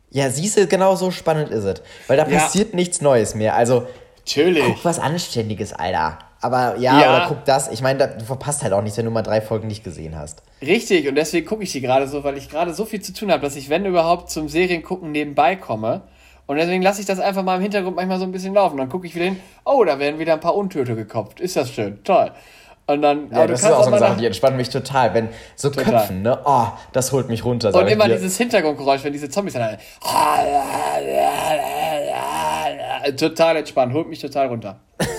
Ja, 0.09 0.29
siehst 0.31 0.57
du, 0.57 0.65
genau 0.65 0.95
so 0.95 1.11
spannend 1.11 1.51
ist 1.51 1.63
es. 1.63 1.81
Weil 2.07 2.17
da 2.17 2.27
ja. 2.27 2.39
passiert 2.39 2.73
nichts 2.73 3.01
Neues 3.01 3.35
mehr. 3.35 3.55
Also, 3.55 3.87
Natürlich. 4.21 4.63
guck 4.63 4.85
was 4.85 4.97
Anständiges, 4.97 5.73
Alter. 5.73 6.17
Aber 6.41 6.77
ja, 6.77 6.99
ja. 6.99 7.15
oder 7.15 7.25
guck 7.27 7.45
das. 7.45 7.69
Ich 7.69 7.81
meine, 7.81 8.07
du 8.07 8.25
verpasst 8.25 8.63
halt 8.63 8.73
auch 8.73 8.81
nichts, 8.81 8.97
wenn 8.97 9.05
du 9.05 9.11
mal 9.11 9.21
drei 9.21 9.41
Folgen 9.41 9.67
nicht 9.67 9.83
gesehen 9.83 10.17
hast. 10.17 10.41
Richtig, 10.61 11.07
und 11.07 11.15
deswegen 11.15 11.45
gucke 11.45 11.63
ich 11.63 11.71
die 11.71 11.81
gerade 11.81 12.07
so, 12.07 12.23
weil 12.23 12.37
ich 12.37 12.49
gerade 12.49 12.73
so 12.73 12.85
viel 12.85 13.01
zu 13.01 13.13
tun 13.13 13.31
habe, 13.31 13.41
dass 13.41 13.55
ich, 13.55 13.69
wenn 13.69 13.85
überhaupt, 13.85 14.31
zum 14.31 14.49
Seriengucken 14.49 15.11
nebenbei 15.11 15.55
komme. 15.55 16.01
Und 16.49 16.55
deswegen 16.55 16.81
lasse 16.81 16.99
ich 16.99 17.05
das 17.05 17.19
einfach 17.19 17.43
mal 17.43 17.57
im 17.57 17.61
Hintergrund 17.61 17.95
manchmal 17.95 18.17
so 18.17 18.23
ein 18.23 18.31
bisschen 18.31 18.55
laufen. 18.55 18.77
Dann 18.77 18.89
gucke 18.89 19.05
ich 19.05 19.13
wieder 19.13 19.25
hin, 19.25 19.39
oh, 19.65 19.83
da 19.83 19.99
werden 19.99 20.17
wieder 20.17 20.33
ein 20.33 20.39
paar 20.39 20.55
Untöte 20.55 20.95
gekopft. 20.95 21.39
Ist 21.39 21.55
das 21.55 21.69
schön, 21.69 22.03
toll. 22.03 22.31
Und 22.87 23.03
dann, 23.03 23.29
ja, 23.29 23.45
das 23.45 23.61
ist 23.61 23.71
auch 23.71 23.83
so 23.83 23.91
eine 23.91 23.99
Sache, 23.99 24.17
die 24.17 24.25
entspannen 24.25 24.57
mich 24.57 24.69
total. 24.69 25.13
Wenn 25.13 25.29
so 25.55 25.69
total. 25.69 25.93
Köpfen, 25.93 26.23
ne? 26.23 26.39
Oh, 26.43 26.65
das 26.91 27.11
holt 27.11 27.29
mich 27.29 27.45
runter. 27.45 27.71
Und 27.71 27.87
immer 27.87 28.09
dieses 28.09 28.35
Hintergrundgeräusch, 28.35 29.03
wenn 29.03 29.13
diese 29.13 29.29
Zombies 29.29 29.53
dann. 29.53 29.77
Total 33.15 33.55
entspannt, 33.55 33.93
holt 33.93 34.09
mich 34.09 34.19
total 34.19 34.47
runter. 34.47 34.79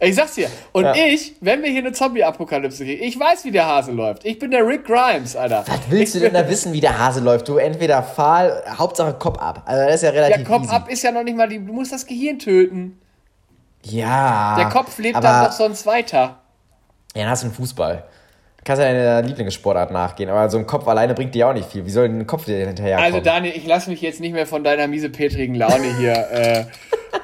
Ich 0.00 0.14
sag's 0.14 0.34
dir. 0.34 0.48
Und 0.72 0.84
ja. 0.84 0.94
ich, 0.94 1.34
wenn 1.40 1.62
wir 1.62 1.70
hier 1.70 1.80
eine 1.80 1.92
Zombie-Apokalypse 1.92 2.84
kriegen, 2.84 3.02
ich 3.02 3.18
weiß, 3.18 3.44
wie 3.44 3.50
der 3.50 3.66
Hase 3.66 3.92
läuft. 3.92 4.24
Ich 4.24 4.38
bin 4.38 4.50
der 4.50 4.66
Rick 4.66 4.84
Grimes, 4.84 5.36
Alter. 5.36 5.64
Was 5.66 5.80
willst 5.88 6.14
ich 6.14 6.20
du 6.20 6.26
denn 6.26 6.34
da 6.34 6.48
wissen, 6.50 6.72
wie 6.72 6.80
der 6.80 6.98
Hase 6.98 7.20
läuft? 7.20 7.48
Du 7.48 7.56
entweder 7.56 8.02
fahl, 8.02 8.62
Hauptsache 8.76 9.14
Kopf 9.14 9.38
ab. 9.38 9.62
Also 9.64 9.84
das 9.84 9.94
ist 9.96 10.02
ja 10.02 10.10
relativ. 10.10 10.36
Der 10.36 10.44
Kopf 10.44 10.68
ab 10.68 10.90
ist 10.90 11.02
ja 11.02 11.12
noch 11.12 11.22
nicht 11.22 11.36
mal 11.36 11.48
die. 11.48 11.64
Du 11.64 11.72
musst 11.72 11.92
das 11.92 12.06
Gehirn 12.06 12.38
töten. 12.38 13.00
Ja. 13.82 14.56
Der 14.58 14.68
Kopf 14.68 14.98
lebt 14.98 15.22
dann 15.22 15.46
doch 15.46 15.52
sonst 15.52 15.86
weiter. 15.86 16.40
Ja, 17.14 17.22
dann 17.22 17.30
hast 17.30 17.44
du 17.44 17.46
einen 17.46 17.54
Fußball 17.54 18.04
kannst 18.66 18.82
ja 18.82 18.92
deiner 18.92 19.22
Lieblingssportart 19.22 19.92
nachgehen, 19.92 20.28
aber 20.28 20.50
so 20.50 20.58
ein 20.58 20.66
Kopf 20.66 20.86
alleine 20.88 21.14
bringt 21.14 21.34
dir 21.34 21.48
auch 21.48 21.54
nicht 21.54 21.70
viel. 21.70 21.86
Wie 21.86 21.90
soll 21.90 22.06
ein 22.06 22.26
Kopf 22.26 22.44
dir 22.44 22.66
hinterher 22.66 22.98
Also 22.98 23.20
Daniel, 23.20 23.54
ich 23.56 23.66
lasse 23.66 23.88
mich 23.88 24.02
jetzt 24.02 24.20
nicht 24.20 24.32
mehr 24.32 24.46
von 24.46 24.64
deiner 24.64 24.88
miesepetrigen 24.88 25.54
Laune 25.54 25.96
hier 25.98 26.12
äh, 26.32 26.64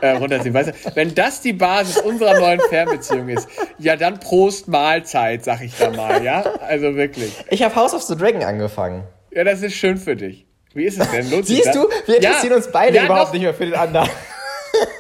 äh, 0.03 0.11
runterziehen. 0.11 0.53
Weißt 0.53 0.71
du, 0.71 0.97
wenn 0.97 1.15
das 1.15 1.41
die 1.41 1.53
Basis 1.53 1.97
unserer 1.99 2.39
neuen 2.39 2.61
Fernbeziehung 2.69 3.29
ist, 3.29 3.49
ja 3.79 3.97
dann 3.97 4.19
Prost 4.19 4.69
Mahlzeit, 4.69 5.45
sag 5.45 5.63
ich 5.63 5.73
da 5.79 5.91
mal, 5.91 6.23
ja? 6.23 6.43
Also 6.69 6.97
wirklich. 6.97 7.33
Ich 7.49 7.63
habe 7.63 7.75
House 7.77 7.95
of 7.95 8.03
the 8.03 8.17
Dragon 8.17 8.43
angefangen. 8.43 9.05
Ja, 9.31 9.45
das 9.45 9.63
ist 9.63 9.75
schön 9.75 9.97
für 9.97 10.17
dich. 10.17 10.45
Wie 10.75 10.85
ist 10.85 11.01
es 11.01 11.11
denn? 11.11 11.31
Lohnt 11.31 11.47
Siehst 11.47 11.75
du, 11.75 11.89
wir 12.07 12.17
interessieren 12.17 12.51
ja, 12.51 12.57
uns 12.57 12.71
beide 12.73 12.97
ja, 12.97 13.05
überhaupt 13.05 13.29
noch. 13.29 13.33
nicht 13.35 13.43
mehr 13.43 13.55
für 13.55 13.65
den 13.65 13.75
anderen. 13.75 14.09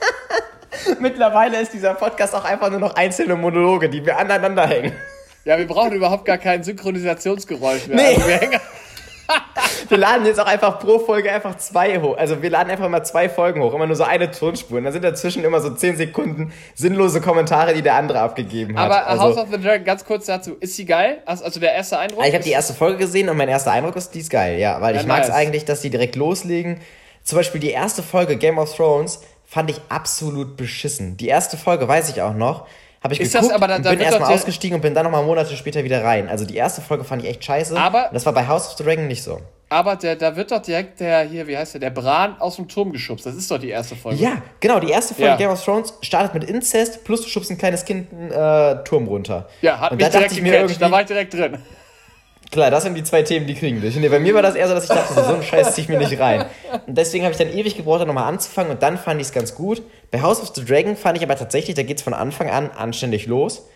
Mittlerweile 1.00 1.60
ist 1.60 1.72
dieser 1.72 1.94
Podcast 1.94 2.34
auch 2.34 2.44
einfach 2.44 2.70
nur 2.70 2.80
noch 2.80 2.94
einzelne 2.94 3.34
Monologe, 3.34 3.88
die 3.88 4.04
wir 4.04 4.18
aneinander 4.18 4.66
hängen. 4.66 4.92
Ja, 5.44 5.58
wir 5.58 5.66
brauchen 5.66 5.92
überhaupt 5.92 6.24
gar 6.24 6.38
kein 6.38 6.62
Synchronisationsgeräusch 6.62 7.88
mehr. 7.88 7.96
Nee. 7.96 8.14
Also 8.14 8.28
wir, 9.90 9.98
laden 9.98 10.26
jetzt 10.26 10.40
auch 10.40 10.46
einfach 10.46 10.78
pro 10.78 10.98
Folge 10.98 11.32
einfach 11.32 11.56
zwei 11.56 12.00
hoch. 12.00 12.16
Also 12.16 12.42
wir 12.42 12.50
laden 12.50 12.70
einfach 12.70 12.88
mal 12.88 13.04
zwei 13.04 13.28
Folgen 13.28 13.62
hoch, 13.62 13.74
immer 13.74 13.86
nur 13.86 13.96
so 13.96 14.04
eine 14.04 14.30
Tonspur. 14.30 14.78
Und 14.78 14.84
dann 14.84 14.92
sind 14.92 15.04
dazwischen 15.04 15.44
immer 15.44 15.60
so 15.60 15.70
zehn 15.70 15.96
Sekunden 15.96 16.52
sinnlose 16.74 17.20
Kommentare, 17.20 17.74
die 17.74 17.82
der 17.82 17.94
andere 17.94 18.20
abgegeben 18.20 18.78
hat. 18.78 18.86
Aber 18.86 19.06
also, 19.06 19.22
House 19.22 19.36
of 19.36 19.48
the 19.52 19.60
Dragon, 19.60 19.84
ganz 19.84 20.04
kurz 20.04 20.26
dazu, 20.26 20.56
ist 20.60 20.76
sie 20.76 20.84
geil? 20.84 21.18
Also 21.26 21.60
der 21.60 21.74
erste 21.74 21.98
Eindruck? 21.98 22.24
Ich 22.26 22.34
habe 22.34 22.44
die 22.44 22.50
erste 22.50 22.74
Folge 22.74 22.98
gesehen 22.98 23.28
und 23.28 23.36
mein 23.36 23.48
erster 23.48 23.72
Eindruck 23.72 23.96
ist, 23.96 24.10
die 24.14 24.20
ist 24.20 24.30
geil, 24.30 24.58
ja. 24.58 24.80
Weil 24.80 24.94
ja, 24.94 25.00
ich 25.00 25.06
mag 25.06 25.22
es 25.22 25.30
eigentlich, 25.30 25.64
dass 25.64 25.80
die 25.80 25.90
direkt 25.90 26.16
loslegen. 26.16 26.80
Zum 27.22 27.38
Beispiel 27.38 27.60
die 27.60 27.70
erste 27.70 28.02
Folge 28.02 28.36
Game 28.36 28.58
of 28.58 28.74
Thrones 28.74 29.20
fand 29.44 29.70
ich 29.70 29.80
absolut 29.88 30.56
beschissen. 30.56 31.16
Die 31.16 31.28
erste 31.28 31.56
Folge 31.56 31.86
weiß 31.86 32.10
ich 32.10 32.22
auch 32.22 32.34
noch 32.34 32.66
habe 33.02 33.14
ich 33.14 33.20
ist 33.20 33.32
geguckt, 33.32 33.50
das 33.50 33.56
aber, 33.56 33.66
da, 33.66 33.78
da 33.78 33.90
bin 33.90 34.00
erstmal 34.00 34.32
ausgestiegen 34.32 34.76
und 34.76 34.80
bin 34.80 34.94
dann 34.94 35.04
nochmal 35.04 35.24
Monate 35.24 35.56
später 35.56 35.82
wieder 35.82 36.04
rein. 36.04 36.28
Also 36.28 36.44
die 36.44 36.56
erste 36.56 36.80
Folge 36.82 37.04
fand 37.04 37.22
ich 37.22 37.28
echt 37.28 37.44
scheiße. 37.44 37.76
Aber 37.76 38.10
das 38.12 38.24
war 38.26 38.32
bei 38.32 38.46
House 38.46 38.68
of 38.68 38.76
the 38.78 38.84
Dragon 38.84 39.08
nicht 39.08 39.24
so. 39.24 39.40
Aber 39.72 39.96
der, 39.96 40.16
da 40.16 40.36
wird 40.36 40.50
doch 40.50 40.60
direkt 40.60 41.00
der, 41.00 41.22
hier, 41.22 41.46
wie 41.46 41.56
heißt 41.56 41.74
der, 41.74 41.80
der 41.80 41.90
Bran 41.90 42.36
aus 42.38 42.56
dem 42.56 42.68
Turm 42.68 42.92
geschubst. 42.92 43.24
Das 43.24 43.34
ist 43.34 43.50
doch 43.50 43.58
die 43.58 43.70
erste 43.70 43.96
Folge. 43.96 44.22
Ja, 44.22 44.42
genau, 44.60 44.78
die 44.78 44.90
erste 44.90 45.14
Folge 45.14 45.30
ja. 45.30 45.36
Game 45.36 45.50
of 45.50 45.64
Thrones 45.64 45.94
startet 46.02 46.34
mit 46.34 46.44
Inzest, 46.44 47.04
plus 47.04 47.22
du 47.22 47.28
schubst 47.28 47.50
ein 47.50 47.56
kleines 47.56 47.86
Kind 47.86 48.12
einen 48.12 48.30
äh, 48.30 48.84
Turm 48.84 49.08
runter. 49.08 49.48
Ja, 49.62 49.80
hat 49.80 49.92
Und 49.92 49.96
mich 49.96 50.06
da 50.08 50.18
direkt 50.18 50.36
gecatcht, 50.36 50.82
da 50.82 50.90
war 50.90 51.00
ich 51.00 51.06
direkt 51.06 51.32
drin. 51.32 51.56
Klar, 52.50 52.70
das 52.70 52.82
sind 52.82 52.94
die 52.94 53.02
zwei 53.02 53.22
Themen, 53.22 53.46
die 53.46 53.54
kriegen 53.54 53.80
dich. 53.80 53.96
Nee, 53.96 54.10
bei 54.10 54.20
mir 54.20 54.34
war 54.34 54.42
das 54.42 54.56
eher 54.56 54.68
so, 54.68 54.74
dass 54.74 54.84
ich 54.84 54.90
dachte, 54.90 55.14
so 55.14 55.32
einen 55.32 55.42
Scheiß 55.42 55.74
zieh 55.74 55.80
ich 55.80 55.88
mir 55.88 55.96
nicht 55.96 56.20
rein. 56.20 56.44
Und 56.86 56.98
deswegen 56.98 57.24
habe 57.24 57.32
ich 57.32 57.38
dann 57.38 57.48
ewig 57.48 57.78
gebraucht, 57.78 58.02
da 58.02 58.04
nochmal 58.04 58.28
anzufangen 58.28 58.72
und 58.72 58.82
dann 58.82 58.98
fand 58.98 59.22
ich 59.22 59.28
es 59.28 59.32
ganz 59.32 59.54
gut. 59.54 59.80
Bei 60.10 60.20
House 60.20 60.42
of 60.42 60.52
the 60.54 60.62
Dragon 60.62 60.96
fand 60.96 61.16
ich 61.16 61.24
aber 61.24 61.34
tatsächlich, 61.34 61.76
da 61.76 61.82
geht 61.82 61.96
es 61.96 62.02
von 62.02 62.12
Anfang 62.12 62.50
an 62.50 62.70
anständig 62.70 63.26
los. 63.26 63.66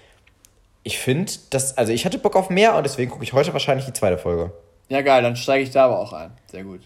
Ich 0.83 0.99
finde, 0.99 1.33
dass, 1.49 1.79
also 1.79 1.91
ich 1.91 2.05
hatte 2.05 2.19
Bock 2.19 2.37
auf 2.37 2.51
mehr 2.51 2.77
und 2.77 2.85
deswegen 2.85 3.11
gucke 3.11 3.25
ich 3.25 3.33
heute 3.33 3.55
wahrscheinlich 3.55 3.87
die 3.87 3.95
zweite 3.95 4.19
Folge. 4.19 4.53
Ja, 4.89 5.03
geil, 5.03 5.23
dann 5.23 5.37
steige 5.37 5.65
ich 5.65 5.71
da 5.71 5.87
aber 5.87 5.99
auch 5.99 6.13
ein. 6.13 6.31
Sehr 6.47 6.65
gut. 6.65 6.81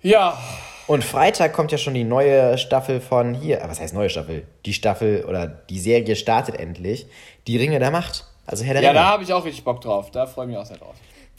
Ja. 0.00 0.38
Und 0.86 1.02
Freitag 1.02 1.54
kommt 1.54 1.72
ja 1.72 1.78
schon 1.78 1.94
die 1.94 2.04
neue 2.04 2.58
Staffel 2.58 3.00
von 3.00 3.34
hier. 3.34 3.60
Was 3.64 3.80
heißt 3.80 3.94
neue 3.94 4.10
Staffel? 4.10 4.46
Die 4.66 4.74
Staffel 4.74 5.24
oder 5.24 5.46
die 5.46 5.80
Serie 5.80 6.14
startet 6.14 6.56
endlich. 6.56 7.06
Die 7.46 7.56
Ringe 7.56 7.78
der 7.78 7.90
Macht. 7.90 8.26
Also 8.46 8.64
Herr 8.64 8.74
der 8.74 8.82
Ja, 8.82 8.90
Ringe. 8.90 9.00
da 9.00 9.06
habe 9.06 9.22
ich 9.22 9.32
auch 9.32 9.44
richtig 9.44 9.64
Bock 9.64 9.80
drauf. 9.80 10.10
Da 10.10 10.26
freue 10.26 10.44
ich 10.44 10.50
mich 10.50 10.58
auch 10.58 10.66
sehr 10.66 10.76
drauf. 10.76 10.94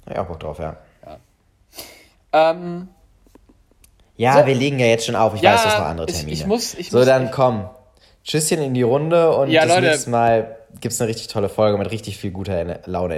Ja, 0.10 0.24
auch 0.24 0.28
Bock 0.28 0.40
drauf, 0.40 0.58
ja. 0.60 0.78
Ja, 1.06 2.52
ähm, 2.52 2.90
ja 4.18 4.40
so. 4.40 4.48
wir 4.48 4.56
legen 4.56 4.80
ja 4.80 4.88
jetzt 4.88 5.06
schon 5.06 5.16
auf. 5.16 5.36
Ich 5.36 5.42
ja, 5.42 5.54
weiß, 5.54 5.64
das 5.64 5.78
noch 5.78 5.86
andere 5.86 6.08
Termine. 6.08 6.32
Ich, 6.32 6.42
ich 6.42 6.48
muss, 6.48 6.74
ich 6.74 6.90
so, 6.90 6.98
muss, 6.98 7.06
dann 7.06 7.32
komm. 7.32 7.70
Tschüsschen 8.24 8.60
in 8.60 8.74
die 8.74 8.82
Runde 8.82 9.36
und 9.36 9.52
ja, 9.52 9.66
das 9.66 9.76
Leute. 9.76 9.88
nächste 9.88 10.10
Mal 10.10 10.58
gibt 10.82 10.94
es 10.94 11.00
eine 11.00 11.08
richtig 11.08 11.28
tolle 11.28 11.48
Folge 11.48 11.78
mit 11.78 11.92
richtig 11.92 12.18
viel 12.18 12.32
guter 12.32 12.80
Laune 12.86 13.18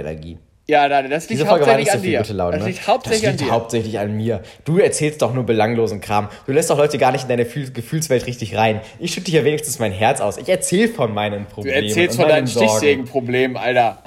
Ja, 0.70 0.86
das 0.86 1.00
liegt 1.08 1.30
Diese 1.30 1.46
Folge 1.46 1.64
hauptsächlich 1.64 1.92
an 1.92 2.02
dir. 2.02 2.34
Laune, 2.34 2.56
das 2.56 2.64
ne? 2.66 2.70
liegt 2.72 2.86
hauptsächlich 2.86 3.22
das 3.22 3.30
liegt 3.30 3.42
an 3.42 3.46
dir. 3.46 3.52
hauptsächlich 3.54 3.98
an 3.98 4.14
mir. 4.14 4.42
Du 4.66 4.78
erzählst 4.78 5.22
doch 5.22 5.32
nur 5.32 5.44
belanglosen 5.44 6.02
Kram. 6.02 6.28
Du 6.44 6.52
lässt 6.52 6.68
doch 6.68 6.76
Leute 6.76 6.98
gar 6.98 7.10
nicht 7.10 7.22
in 7.22 7.28
deine 7.30 7.46
Gefühlswelt 7.46 8.26
richtig 8.26 8.54
rein. 8.54 8.82
Ich 8.98 9.14
schütte 9.14 9.30
hier 9.30 9.46
wenigstens 9.46 9.78
mein 9.78 9.92
Herz 9.92 10.20
aus. 10.20 10.36
Ich 10.36 10.46
erzähle 10.46 10.88
von 10.88 11.14
meinen 11.14 11.46
Problemen. 11.46 11.80
Du 11.80 11.86
erzählst 11.88 12.20
von 12.20 12.28
deinen 12.28 12.46
Stichsägenproblemen, 12.46 13.56
Alter. 13.56 14.02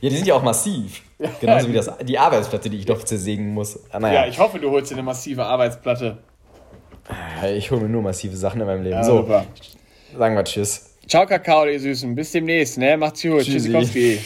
Ja, 0.00 0.08
die 0.08 0.16
sind 0.16 0.28
ja 0.28 0.34
auch 0.34 0.44
massiv. 0.44 1.02
Genauso 1.40 1.68
wie 1.68 1.72
das, 1.72 1.90
die 2.04 2.18
Arbeitsplatte, 2.18 2.70
die 2.70 2.78
ich 2.78 2.86
doch 2.86 3.02
zersägen 3.02 3.52
muss. 3.52 3.80
Ah, 3.90 3.98
naja. 3.98 4.22
Ja, 4.22 4.28
ich 4.28 4.38
hoffe, 4.38 4.60
du 4.60 4.70
holst 4.70 4.92
dir 4.92 4.94
eine 4.94 5.02
massive 5.02 5.44
Arbeitsplatte. 5.44 6.18
Ich 7.52 7.72
hole 7.72 7.80
mir 7.80 7.88
nur 7.88 8.02
massive 8.02 8.36
Sachen 8.36 8.60
in 8.60 8.66
meinem 8.68 8.84
Leben. 8.84 8.94
Ja, 8.94 9.02
so, 9.02 9.16
super. 9.16 9.44
sagen 10.16 10.36
wir 10.36 10.44
Tschüss. 10.44 10.90
Ciao, 11.08 11.26
Kakao, 11.26 11.66
ihr 11.66 11.80
Süßen. 11.80 12.14
Bis 12.14 12.30
demnächst, 12.30 12.78
ne? 12.78 12.96
Macht's 12.96 13.22
gut. 13.22 13.42
Tschüssikowski. 13.42 14.20